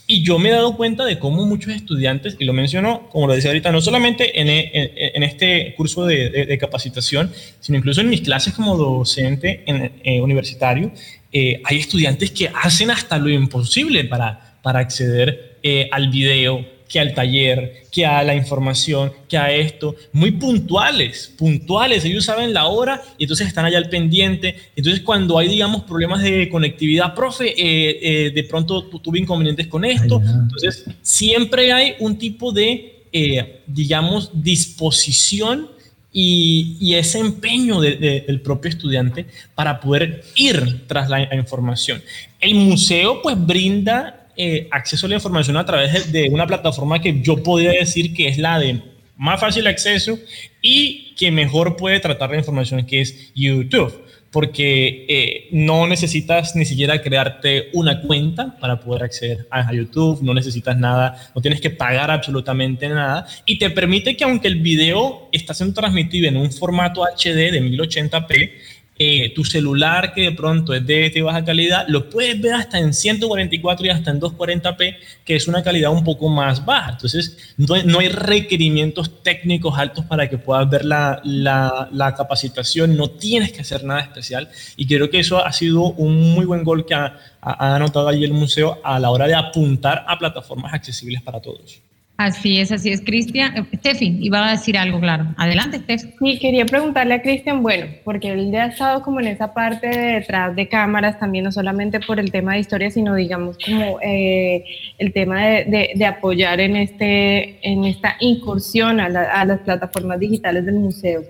[0.07, 3.33] Y yo me he dado cuenta de cómo muchos estudiantes, y lo menciono, como lo
[3.33, 8.21] decía ahorita, no solamente en, en, este curso de, de, capacitación, sino incluso en mis
[8.21, 10.93] clases como docente en, eh, universitario,
[11.33, 17.01] eh, hay estudiantes que hacen hasta lo imposible para, para acceder eh, al video, que
[17.01, 22.67] al taller, que a la información, que a esto, muy puntuales, puntuales, ellos saben la
[22.67, 24.57] hora y entonces están allá al pendiente.
[24.77, 29.85] Entonces cuando hay, digamos, problemas de conectividad, profe, eh, eh, de pronto tuve inconvenientes con
[29.85, 35.71] esto, entonces siempre hay un tipo de, eh, digamos, disposición
[36.13, 42.01] y, ese empeño del propio estudiante para poder ir tras la información.
[42.41, 47.21] El museo pues brinda eh, acceso a la información a través de, una plataforma que
[47.23, 48.81] yo podría decir que es la de
[49.17, 50.19] más fácil acceso
[50.61, 56.65] y que mejor puede tratar la información que es YouTube porque eh, no necesitas ni
[56.65, 61.71] siquiera crearte una cuenta para poder acceder a, YouTube, no necesitas nada, no tienes que
[61.71, 66.51] pagar absolutamente nada y te permite que aunque el video está siendo transmitido en un
[66.51, 68.51] formato HD de 1080p,
[68.97, 72.95] eh, tu celular que de pronto es de, baja calidad, lo puedes ver hasta en
[72.95, 76.93] 144 y hasta en 240p, que es una calidad un poco más baja.
[76.93, 83.53] Entonces, no, hay requerimientos técnicos altos para que puedas ver la, la, capacitación, no tienes
[83.53, 84.49] que hacer nada especial.
[84.77, 88.23] Y creo que eso ha sido un muy buen gol que ha, ha anotado allí
[88.23, 91.81] el museo a la hora de apuntar a plataformas accesibles para todos.
[92.17, 93.57] Así es, así es, Cristian.
[93.57, 95.35] Eh, Steffi, iba a decir algo, claro.
[95.37, 96.15] Adelante, Steffi.
[96.21, 100.13] Sí, quería preguntarle a Cristian, bueno, porque él ha estado como en esa parte de
[100.15, 104.65] detrás de cámaras, también no solamente por el tema de historia, sino digamos como eh,
[104.99, 110.77] el tema de, apoyar en, este, en esta incursión a, a las plataformas digitales del
[110.77, 111.23] museo.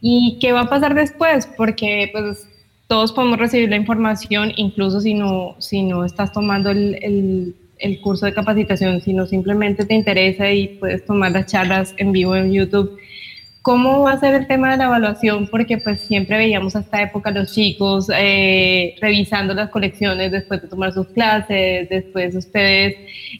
[0.00, 1.48] ¿Y qué va a pasar después?
[1.56, 2.48] Porque pues
[2.88, 7.54] todos podemos recibir la información, incluso si no, si no estás tomando el
[8.00, 12.52] curso de capacitación, sino simplemente te interesa y puedes tomar las charlas en vivo en
[12.52, 12.98] YouTube.
[13.64, 15.48] ¿Cómo va a ser el tema de la evaluación?
[15.48, 20.68] Porque pues siempre veíamos a esta época los chicos eh, revisando las colecciones después de
[20.68, 22.96] tomar sus clases, después ustedes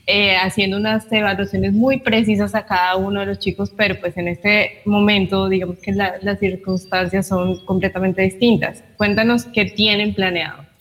[0.07, 4.29] eh, haciendo unas evaluaciones muy precisas a cada uno de los chicos, pero pues en
[4.29, 8.83] este momento digamos que las circunstancias son completamente distintas.
[8.97, 10.74] Cuéntanos qué tienen planeado.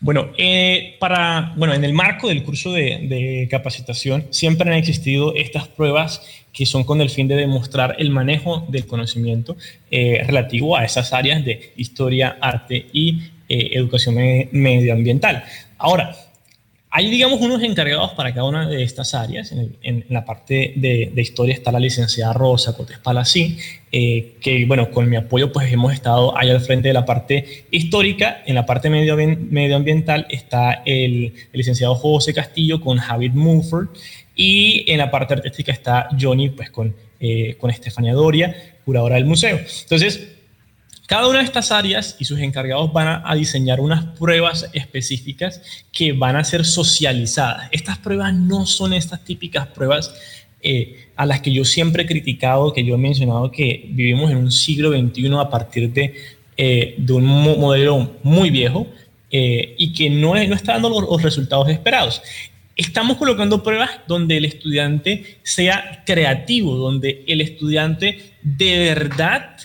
[0.00, 5.66] Bueno, eh, para, bueno, en el marco del curso de, capacitación siempre han existido estas
[5.66, 9.56] pruebas que son con el fin de demostrar el manejo del conocimiento
[9.90, 14.14] eh, relativo a esas áreas de historia, arte y eh, educación
[14.52, 15.44] medioambiental.
[15.78, 16.14] Ahora,
[16.90, 19.52] hay, digamos, unos encargados para cada una de estas áreas.
[19.52, 23.58] En, la parte de, historia está la licenciada Rosa Cortés Palací,
[23.92, 27.66] eh, que, bueno, con mi apoyo, pues hemos estado ahí al frente de la parte
[27.70, 28.42] histórica.
[28.46, 33.88] En la parte medioambiental está el, licenciado José Castillo con Javier Mumford.
[34.34, 39.26] Y en la parte artística está Johnny, pues con, eh, con Estefania Doria, curadora del
[39.26, 39.58] museo.
[39.82, 40.37] Entonces,
[41.08, 46.12] cada una de estas áreas y sus encargados van a, diseñar unas pruebas específicas que
[46.12, 47.66] van a ser socializadas.
[47.72, 50.14] Estas pruebas no son estas típicas pruebas
[50.60, 54.36] eh, a las que yo siempre he criticado, que yo he mencionado que vivimos en
[54.36, 56.14] un siglo XXI a partir de,
[56.58, 58.86] eh, un modelo muy viejo
[59.30, 62.20] eh, y que no, no está dando los, resultados esperados.
[62.76, 69.56] Estamos colocando pruebas donde el estudiante sea creativo, donde el estudiante de verdad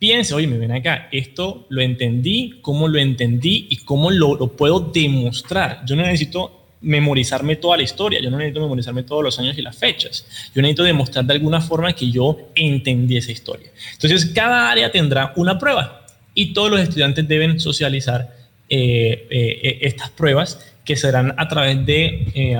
[0.00, 4.48] piense, oye, me ven acá, esto lo entendí, cómo lo entendí y cómo lo, lo
[4.48, 5.82] puedo demostrar.
[5.86, 9.62] Yo no necesito memorizarme toda la historia, yo no necesito memorizarme todos los años y
[9.62, 13.70] las fechas, yo necesito demostrar de alguna forma que yo entendí esa historia.
[13.92, 18.34] Entonces, cada área tendrá una prueba y todos los estudiantes deben socializar
[18.70, 22.56] eh, eh, estas pruebas que serán a través de, eh,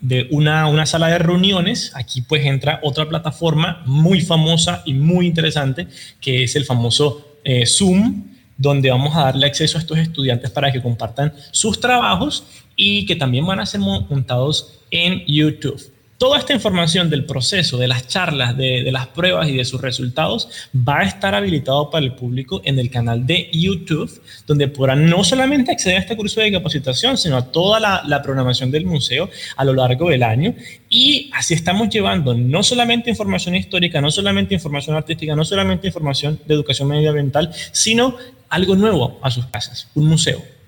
[0.00, 1.92] de una, una, sala de reuniones.
[1.94, 5.86] Aquí pues entra otra plataforma muy famosa y muy interesante,
[6.20, 7.26] que es el famoso
[7.66, 8.24] Zoom,
[8.56, 12.44] donde vamos a darle acceso a estos estudiantes para que compartan sus trabajos
[12.76, 15.80] y que también van a ser montados en YouTube.
[16.20, 20.50] Toda esta información del proceso, de las charlas, de, las pruebas y de sus resultados
[20.76, 25.24] va a estar habilitado para el público en el canal de YouTube, donde podrán no
[25.24, 29.30] solamente acceder a este curso de capacitación, sino a toda la, la programación del museo
[29.56, 30.54] a lo largo del año.
[30.90, 36.38] Y así estamos llevando no solamente información histórica, no solamente información artística, no solamente información
[36.44, 38.18] de educación medioambiental, sino
[38.50, 40.59] algo nuevo a sus casas, un museo.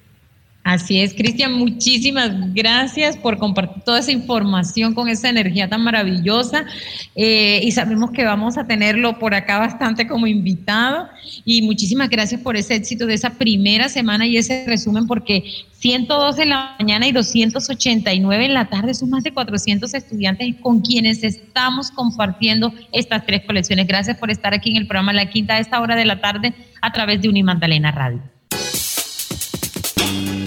[0.64, 6.66] Así es, Cristian, muchísimas gracias por compartir toda esa información con esa energía tan maravillosa
[7.16, 11.08] eh, y sabemos que vamos a tenerlo por acá bastante como invitado
[11.44, 15.42] y muchísimas gracias por ese éxito de esa primera semana y ese resumen porque
[15.72, 20.80] 102 en la mañana y 289 en la tarde son más de 400 estudiantes con
[20.80, 23.88] quienes estamos compartiendo estas tres colecciones.
[23.88, 26.54] Gracias por estar aquí en el programa La Quinta a esta hora de la tarde
[26.80, 28.31] a través de Unimandalena Radio.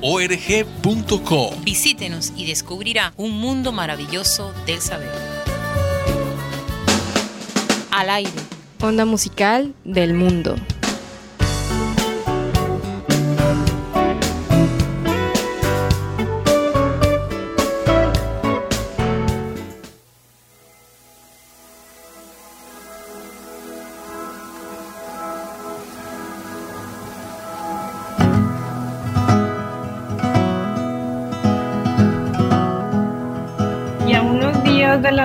[0.00, 1.50] org.co.
[1.62, 5.10] Visítenos y descubrirá un mundo maravilloso del saber.
[7.90, 8.30] Al aire.
[8.80, 10.54] Onda musical del mundo.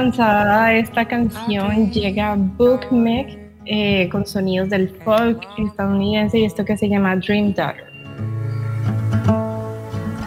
[0.04, 2.82] Lanzada esta canción llega Book
[3.66, 7.86] eh, con sonidos del folk estadounidense y esto que se llama Dream Daughter.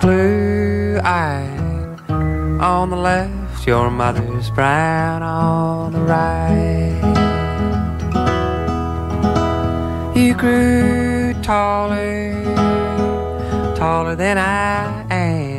[0.00, 2.00] Blue eyed
[2.58, 6.96] on the left, your mother's brown on the right.
[10.14, 12.32] You grew taller,
[13.76, 15.55] taller than I am.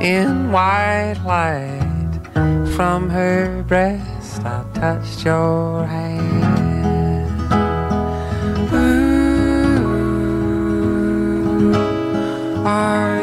[0.00, 1.94] In white light.
[2.76, 6.44] From her breast I touched your hand.
[8.72, 9.34] Ooh,
[12.64, 13.17] are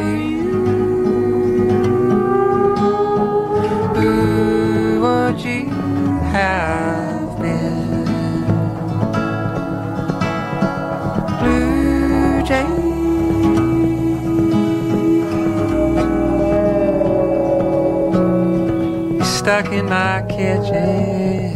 [19.46, 21.56] stuck in my kitchen.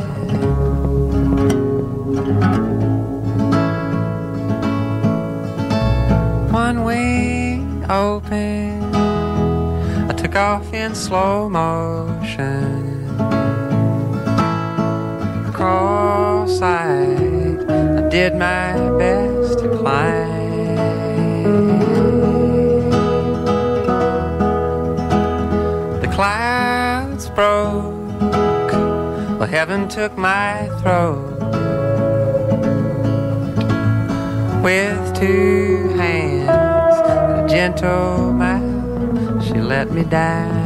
[6.52, 8.94] One wing open,
[10.08, 13.08] I took off in slow motion.
[15.52, 16.62] Cross-eyed,
[17.72, 20.29] I did my best to climb.
[29.50, 31.40] Heaven took my throat
[34.62, 36.48] with two hands
[37.10, 39.44] and a gentle mouth.
[39.44, 40.59] She let me die.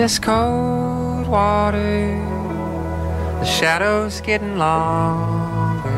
[0.00, 2.16] Just cold water.
[3.40, 5.90] The shadows getting longer.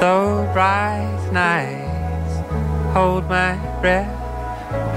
[0.00, 2.34] Though bright nights
[2.92, 4.10] hold my breath,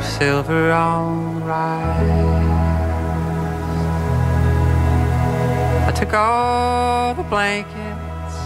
[0.03, 2.09] silver on rise.
[5.87, 8.37] I took all the blankets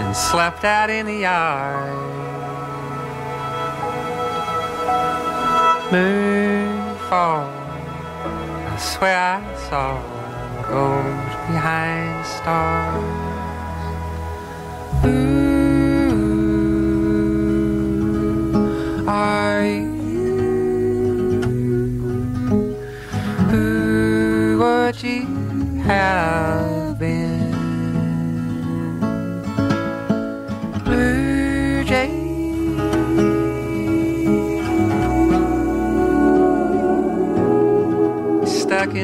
[0.00, 2.04] and slept out in the yard.
[5.92, 6.43] Moon
[7.14, 7.46] fall,
[8.72, 9.90] I swear I saw
[10.68, 13.23] gold behind stars.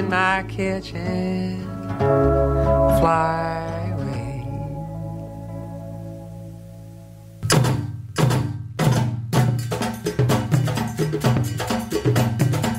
[0.01, 1.66] In my kitchen,
[2.98, 3.59] fly.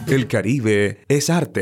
[0.07, 1.61] El Caribe es arte.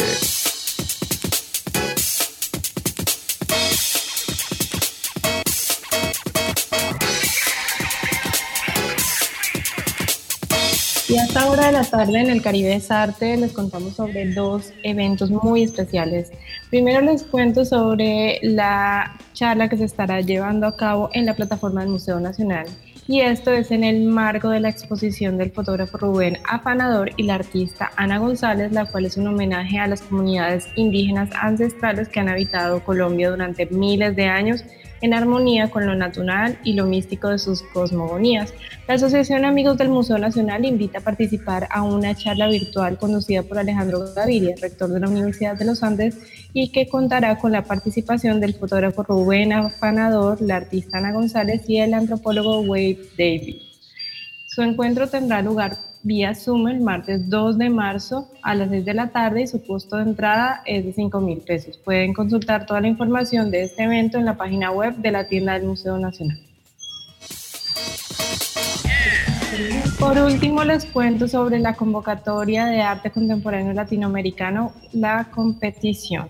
[11.40, 15.64] Esta hora de la tarde en el Caribe Arte les contamos sobre dos eventos muy
[15.64, 16.34] especiales.
[16.70, 21.80] Primero les cuento sobre la charla que se estará llevando a cabo en la plataforma
[21.80, 22.66] del Museo Nacional.
[23.08, 27.36] Y esto es en el marco de la exposición del fotógrafo Rubén Afanador y la
[27.36, 32.28] artista Ana González, la cual es un homenaje a las comunidades indígenas ancestrales que han
[32.28, 34.66] habitado Colombia durante miles de años
[35.02, 38.54] en armonía con lo natural y lo místico de sus cosmogonías.
[38.88, 43.60] La Asociación Amigos del Museo Nacional invita a participar a una charla virtual conducida por
[43.60, 46.18] Alejandro Gaviria, rector de la Universidad de los Andes,
[46.54, 51.78] y que contará con la participación del fotógrafo Rubén Afanador, la artista Ana González y
[51.78, 53.64] el antropólogo Wade Davis.
[54.48, 58.94] Su encuentro tendrá lugar vía Zoom el martes 2 de marzo a las 6 de
[58.94, 61.78] la tarde y su costo de entrada es de 5 mil pesos.
[61.78, 65.54] Pueden consultar toda la información de este evento en la página web de la tienda
[65.54, 66.40] del Museo Nacional.
[70.00, 76.30] Por último, les cuento sobre la convocatoria de arte contemporáneo latinoamericano, la competición.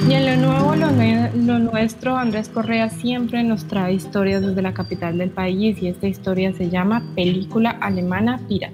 [0.07, 4.61] Y en lo nuevo, lo, nue- lo nuestro, Andrés Correa siempre nos trae historias desde
[4.61, 8.73] la capital del país y esta historia se llama Película Alemana Pirata.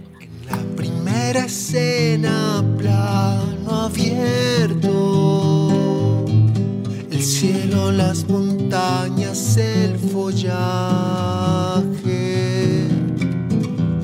[0.50, 5.55] La primera escena, plano abierto.
[7.26, 10.47] El cielo, las montañas, el follaje.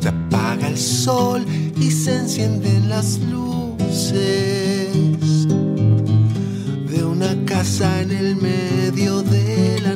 [0.01, 1.45] Se apaga el sol
[1.80, 4.91] y se encienden las luces
[6.89, 9.95] de una casa en el medio de la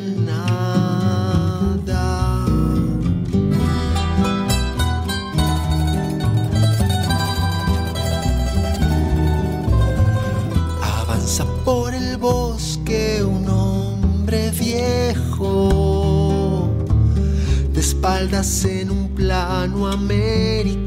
[18.26, 20.84] espaldas en un plano americano.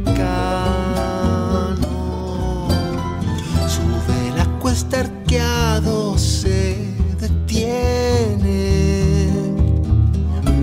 [3.68, 6.76] Sube la cuesta arqueado, se
[7.20, 8.48] detiene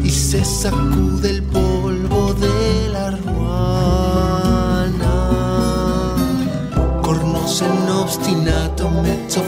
[0.03, 4.35] y se sacude el polvo de la ruana.
[7.61, 9.41] en obstinato mezzo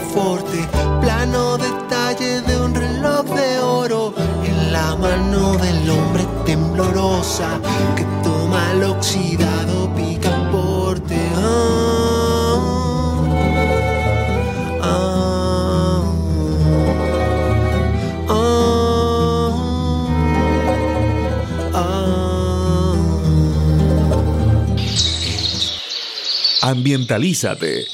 [26.78, 27.86] Ambientalízate.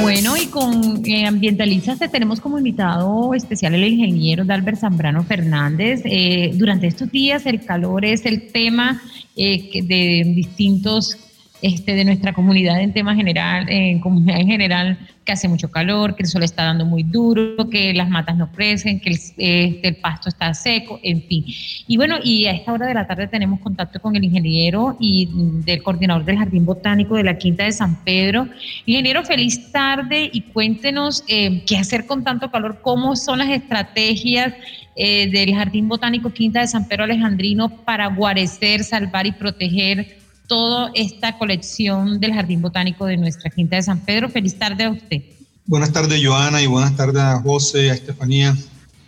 [0.00, 6.00] Bueno, y con eh, Ambientalizaste tenemos como invitado especial el ingeniero Dalbert Zambrano Fernández.
[6.04, 9.00] Eh, durante estos días el calor es el tema
[9.36, 11.16] eh, de distintos
[11.64, 16.14] este, de nuestra comunidad en tema general, en comunidad en general, que hace mucho calor,
[16.14, 19.88] que el sol está dando muy duro, que las matas no crecen, que el, este,
[19.88, 21.42] el pasto está seco, en fin.
[21.86, 25.30] Y bueno, y a esta hora de la tarde tenemos contacto con el ingeniero y
[25.64, 28.46] del coordinador del Jardín Botánico de la Quinta de San Pedro.
[28.84, 34.52] Ingeniero, feliz tarde y cuéntenos eh, qué hacer con tanto calor, cómo son las estrategias
[34.96, 40.90] eh, del Jardín Botánico Quinta de San Pedro Alejandrino para guarecer, salvar y proteger toda
[40.94, 44.28] esta colección del Jardín Botánico de nuestra Quinta de San Pedro.
[44.28, 45.22] Feliz tarde a usted.
[45.66, 48.56] Buenas tardes, Joana, y buenas tardes a José, a Estefanía.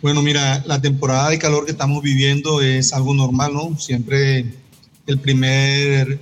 [0.01, 3.77] Bueno, mira, la temporada de calor que estamos viviendo es algo normal, ¿no?
[3.77, 4.45] Siempre
[5.05, 6.19] el primer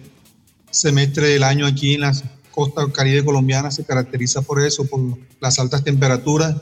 [0.71, 2.13] semestre del año aquí en la
[2.51, 6.55] costa caribe colombiana se caracteriza por eso, por las altas temperaturas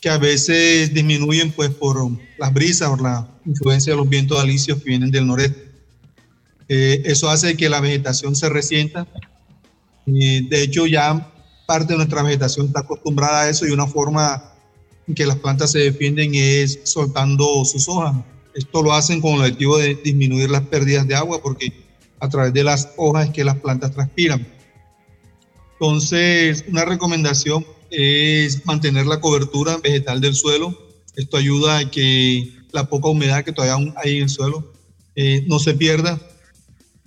[0.00, 4.78] que a veces disminuyen pues por las brisas, por la influencia de los vientos alisios
[4.78, 5.73] que vienen del noreste.
[6.68, 9.06] Eh, eso hace que la vegetación se resienta.
[10.06, 11.32] Y de hecho, ya
[11.66, 14.52] parte de nuestra vegetación está acostumbrada a eso y una forma
[15.06, 18.16] en que las plantas se defienden es soltando sus hojas.
[18.54, 21.72] Esto lo hacen con el objetivo de disminuir las pérdidas de agua porque
[22.20, 24.46] a través de las hojas es que las plantas transpiran.
[25.72, 30.78] Entonces, una recomendación es mantener la cobertura vegetal del suelo.
[31.16, 34.72] Esto ayuda a que la poca humedad que todavía hay en el suelo
[35.16, 36.18] eh, no se pierda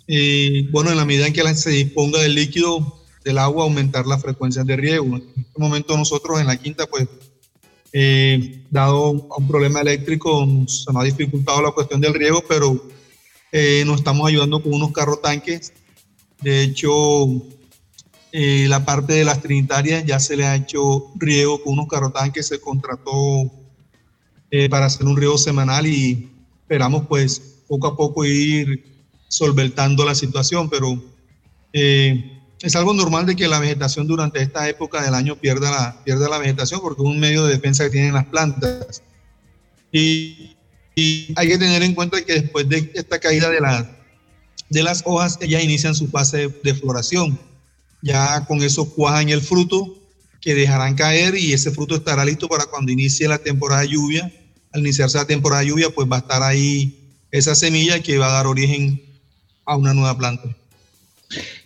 [0.07, 4.17] eh, bueno, en la medida en que se disponga del líquido del agua, aumentar la
[4.17, 5.05] frecuencia de riego.
[5.05, 7.07] En este momento nosotros en la quinta, pues,
[7.91, 12.87] eh, dado un problema eléctrico, se nos ha dificultado la cuestión del riego, pero
[13.51, 15.73] eh, nos estamos ayudando con unos carro tanques.
[16.41, 16.91] De hecho,
[18.31, 22.47] la parte de las trinitarias ya se le ha hecho riego con unos carro tanques,
[22.47, 23.51] se contrató
[24.69, 26.29] para hacer un riego semanal y
[26.61, 28.96] esperamos pues poco a poco ir
[29.27, 31.01] solventando la situación, pero
[31.73, 36.03] eh, es algo normal de que la vegetación durante esta época del año pierda la,
[36.03, 39.03] pierda la vegetación porque es un medio de defensa que tienen las plantas.
[39.91, 40.53] Y,
[41.35, 43.87] hay que tener en cuenta que después de esta caída de, la,
[44.69, 47.39] de las hojas, ellas inician su fase de, floración.
[48.01, 49.95] Ya con eso cuajan el fruto
[50.41, 54.33] que dejarán caer y ese fruto estará listo para cuando inicie la temporada de lluvia.
[54.71, 58.29] Al iniciarse la temporada de lluvia, pues va a estar ahí esa semilla que va
[58.29, 58.99] a dar origen
[59.67, 60.49] a una nueva planta.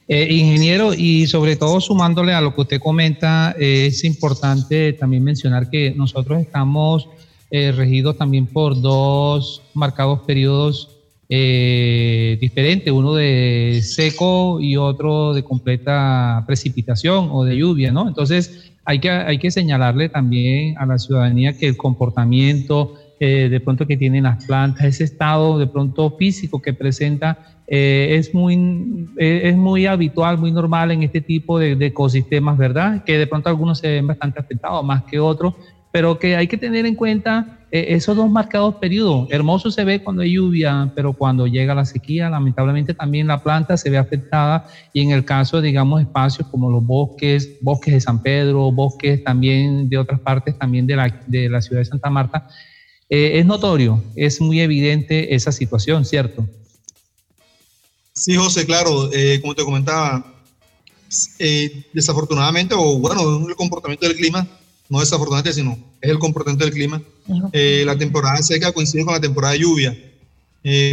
[0.07, 5.23] Eh, ingeniero, y sobre todo sumándole a lo que usted comenta, eh, es importante también
[5.23, 7.07] mencionar que nosotros estamos
[7.49, 10.89] eh, regidos también por dos marcados periodos
[11.29, 18.05] diferentes, uno de seco y otro de completa precipitación o de lluvia, ¿no?
[18.09, 22.95] Entonces hay que, hay que señalarle también a la ciudadanía que el comportamiento
[23.25, 27.37] de pronto que tienen las plantas, ese estado de pronto físico que presenta
[27.73, 33.01] eh, es, muy, eh, es muy habitual, muy normal en este tipo de, ecosistemas, ¿verdad?
[33.05, 35.53] Que de pronto algunos se ven bastante afectados más que otros,
[35.89, 39.29] pero que hay que tener en cuenta eh, esos dos marcados periodos.
[39.31, 43.77] Hermoso se ve cuando hay lluvia, pero cuando llega la sequía, lamentablemente también la planta
[43.77, 48.21] se ve afectada y en el caso, digamos, espacios como los bosques, bosques de San
[48.21, 52.49] Pedro, bosques también de otras partes también de la, de la ciudad de Santa Marta,
[53.11, 56.47] es notorio, es muy evidente esa situación, ¿cierto?
[58.13, 60.25] Sí, José, claro, eh, como te comentaba,
[61.39, 64.47] eh, desafortunadamente, o bueno, el comportamiento del clima,
[64.89, 67.01] no desafortunadamente, sino es el comportamiento del clima.
[67.51, 69.97] Eh, la temporada seca coincide con la temporada de lluvia.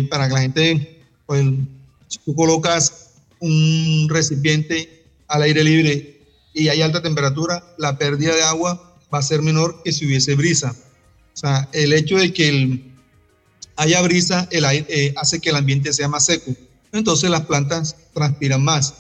[0.09, 1.45] para que la gente, pues,
[2.09, 3.11] si tú colocas
[3.41, 6.21] un recipiente al aire libre
[6.55, 10.35] y hay alta temperatura, la pérdida de agua va a ser menor que si hubiese
[10.35, 10.75] brisa.
[11.39, 12.83] O sea, el hecho de que
[13.77, 14.65] haya brisa el
[15.17, 16.53] hace que el ambiente sea más seco
[16.93, 18.95] entonces las plantas transpiran más.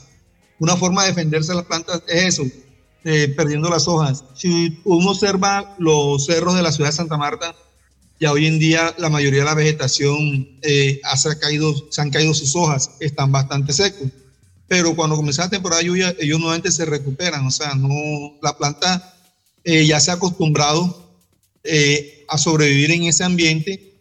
[0.58, 2.44] Una forma de defenderse de las plantas es eso,
[3.04, 4.24] eh, perdiendo las hojas.
[4.34, 7.54] Si uno observa los cerros de la ciudad de Santa Marta,
[8.20, 11.00] ya hoy en día la mayoría de la vegetación eh,
[11.40, 14.08] caído, se han caído sus hojas, están bastante secos.
[14.66, 17.88] pero cuando comienza la temporada de lluvia, ellos nuevamente se recuperan, o sea, no,
[18.42, 19.14] la planta
[19.64, 21.08] eh, ya se ha acostumbrado
[21.64, 23.94] eh, a sobrevivir en ese ambiente.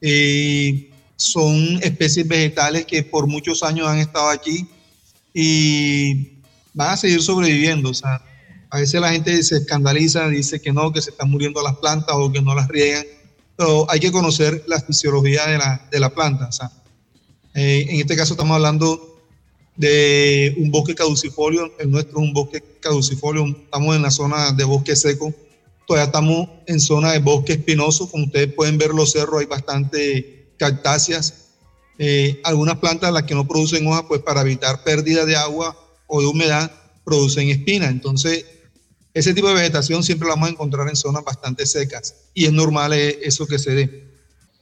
[0.00, 4.66] Eh, son especies vegetales que por muchos años han estado aquí
[5.34, 6.38] y
[6.74, 7.90] van a seguir sobreviviendo.
[7.90, 8.22] O sea,
[8.70, 12.14] a veces la gente se escandaliza, dice que no, que se están muriendo las plantas
[12.16, 13.04] o que no las riegan,
[13.56, 16.48] pero hay que conocer la fisiología de la, de la planta.
[16.48, 16.70] O sea,
[17.54, 19.08] en este caso estamos hablando
[19.78, 24.64] de un bosque caducifolio, el nuestro es un bosque caducifolio, estamos en la zona de
[24.64, 25.32] bosque seco,
[25.88, 30.52] todavía estamos en zona de bosque espinoso, como ustedes pueden ver los cerros hay bastante
[30.58, 31.46] cactáceas,
[31.98, 35.76] eh, algunas plantas las que no producen hojas, pues para evitar pérdida de agua
[36.06, 36.70] o de humedad,
[37.04, 38.44] producen espinas, entonces
[39.14, 42.52] ese tipo de vegetación siempre la vamos a encontrar en zonas bastante secas y es
[42.52, 44.04] normal eh, eso que se dé.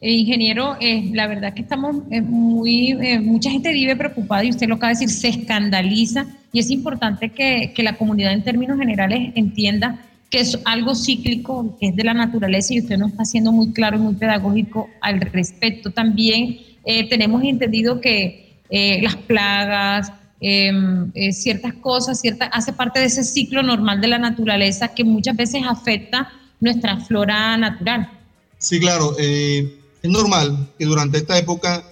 [0.01, 4.77] Eh, ingeniero, eh, la verdad que estamos muy, mucha gente vive preocupada y usted lo
[4.77, 9.33] acaba de decir, se escandaliza y es importante que, que, la comunidad en términos generales
[9.35, 10.07] entienda
[10.37, 13.73] que es algo cíclico, que es de la naturaleza y usted nos está haciendo muy
[13.73, 15.91] claro y muy pedagógico al respecto.
[15.91, 16.61] También
[17.09, 18.61] tenemos entendido que
[19.01, 24.89] las plagas, em, ciertas cosas, cierta, hace parte de ese ciclo normal de la naturaleza
[24.89, 26.31] que muchas veces afecta
[26.61, 28.11] nuestra flora natural.
[28.59, 29.17] Sí, claro.
[29.19, 31.83] Eh, es normal que durante esta época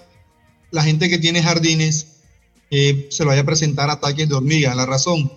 [0.70, 2.20] la gente que tiene jardines
[2.70, 4.74] eh, se vaya a presentar ataques de hormiga.
[4.74, 5.32] La razón,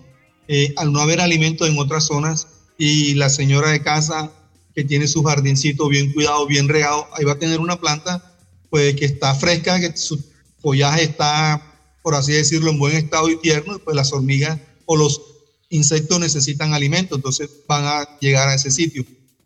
[0.48, 2.48] eh, al no haber alimento en otras zonas
[2.78, 4.32] y la señora de casa
[4.74, 8.34] que tiene su jardincito bien cuidado, bien regado, ahí va a tener una planta
[8.70, 10.22] pues que está fresca, que su
[10.60, 11.62] follaje está,
[12.02, 15.20] por así decirlo, en buen estado y tierno, y pues las hormigas o los
[15.68, 19.04] insectos necesitan alimento, entonces van a llegar a ese sitio.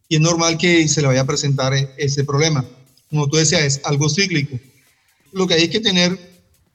[0.08, 2.64] Y es normal que se le vaya a presentar e-, ese problema
[3.12, 4.58] como tú decías, es algo cíclico.
[5.32, 6.18] Lo que hay que tener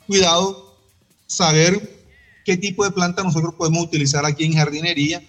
[0.05, 0.78] cuidado,
[1.26, 2.05] saber
[2.45, 5.24] qué tipo de planta nosotros podemos utilizar aquí en jardinería,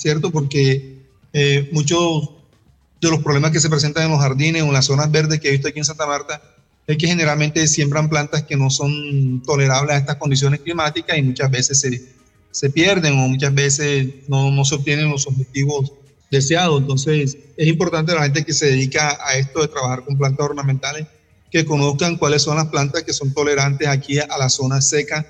[0.00, 0.30] ¿cierto?
[0.30, 0.96] Porque
[1.32, 2.30] eh, muchos
[3.00, 5.48] de los problemas que se presentan en los jardines o en las zonas verdes que
[5.48, 6.42] he visto aquí en Santa Marta
[6.86, 11.50] es que generalmente siembran plantas que no son tolerables a estas condiciones climáticas y muchas
[11.50, 12.02] veces se,
[12.50, 15.92] se pierden o muchas veces no, no se obtienen los objetivos
[16.30, 16.78] deseado.
[16.78, 21.06] Entonces, es importante la gente que se dedica a esto de trabajar con plantas ornamentales,
[21.50, 25.26] que conozcan cuáles son las plantas que son tolerantes aquí a la zona seca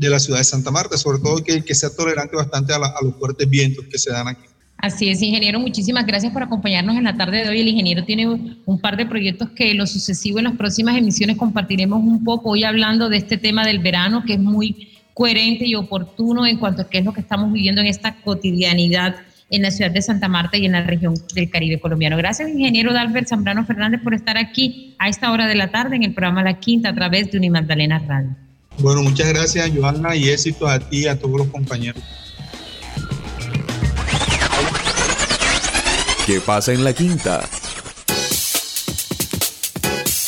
[0.00, 3.14] de la ciudad de Santa Marta, sobre todo que, que sea tolerante bastante a, los
[3.16, 4.46] fuertes vientos que se dan aquí.
[4.78, 7.60] Así es, ingeniero, muchísimas gracias por acompañarnos en la tarde de hoy.
[7.60, 12.02] El ingeniero tiene un par de proyectos que lo sucesivo en las próximas emisiones compartiremos
[12.02, 16.46] un poco, hoy hablando de este tema del verano, que es muy coherente y oportuno
[16.46, 19.16] en cuanto a qué es lo que estamos viviendo en esta cotidianidad
[19.50, 22.16] en la ciudad de Santa Marta y en la región del Caribe colombiano.
[22.16, 26.04] Gracias, ingeniero Dalbert Zambrano Fernández, por estar aquí a esta hora de la tarde en
[26.04, 28.34] el programa La Quinta a través de Unimagdalena Radio.
[28.80, 32.02] Bueno, muchas gracias, Johanna, y éxito a ti y a todos los compañeros.
[36.26, 37.48] ¿Qué pasa en La Quinta?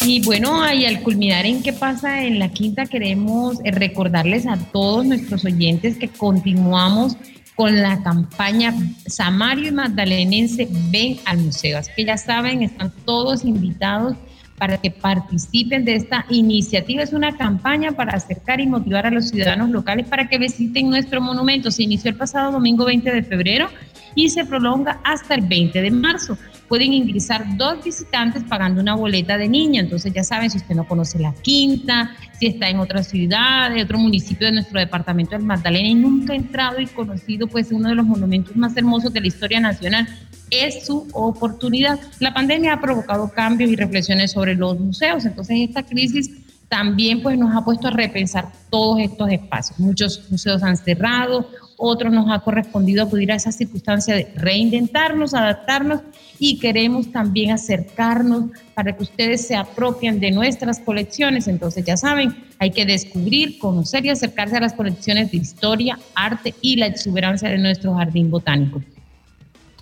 [0.04, 4.56] Y bueno, ahí al culminar en qué pasa en la quinta, queremos eh, recordarles a
[4.56, 7.16] todos nuestros oyentes que continuamos
[7.54, 8.74] con la campaña
[9.06, 11.78] Samario y Magdalenense Ven al Museo.
[11.78, 14.16] Así que ya saben, están todos invitados
[14.62, 17.02] para que participen de esta iniciativa.
[17.02, 21.20] Es una campaña para acercar y motivar a los ciudadanos locales para que visiten nuestro
[21.20, 21.72] monumento.
[21.72, 23.68] Se inició el pasado domingo 20 de febrero
[24.14, 26.38] y se prolonga hasta el 20 de marzo
[26.72, 29.82] pueden ingresar dos visitantes pagando una boleta de niña.
[29.82, 33.82] Entonces ya saben, si usted no conoce la quinta, si está en otra ciudad, de
[33.82, 37.90] otro municipio de nuestro departamento del Magdalena y nunca ha entrado y conocido pues uno
[37.90, 40.08] de los monumentos más hermosos de la historia nacional,
[40.52, 41.98] es su oportunidad.
[42.20, 46.30] La pandemia ha provocado cambios y reflexiones sobre los museos, entonces esta crisis
[46.68, 49.78] también pues nos ha puesto a repensar todos estos espacios.
[49.78, 51.46] Muchos museos han cerrado,
[51.76, 56.00] otros nos ha correspondido acudir a esa circunstancia de reinventarnos, adaptarnos
[56.38, 58.44] y queremos también acercarnos
[58.74, 61.48] para que ustedes se apropien de nuestras colecciones.
[61.48, 66.54] Entonces ya saben, hay que descubrir, conocer y acercarse a las colecciones de historia, arte
[66.62, 68.80] y la exuberancia de nuestro jardín botánico.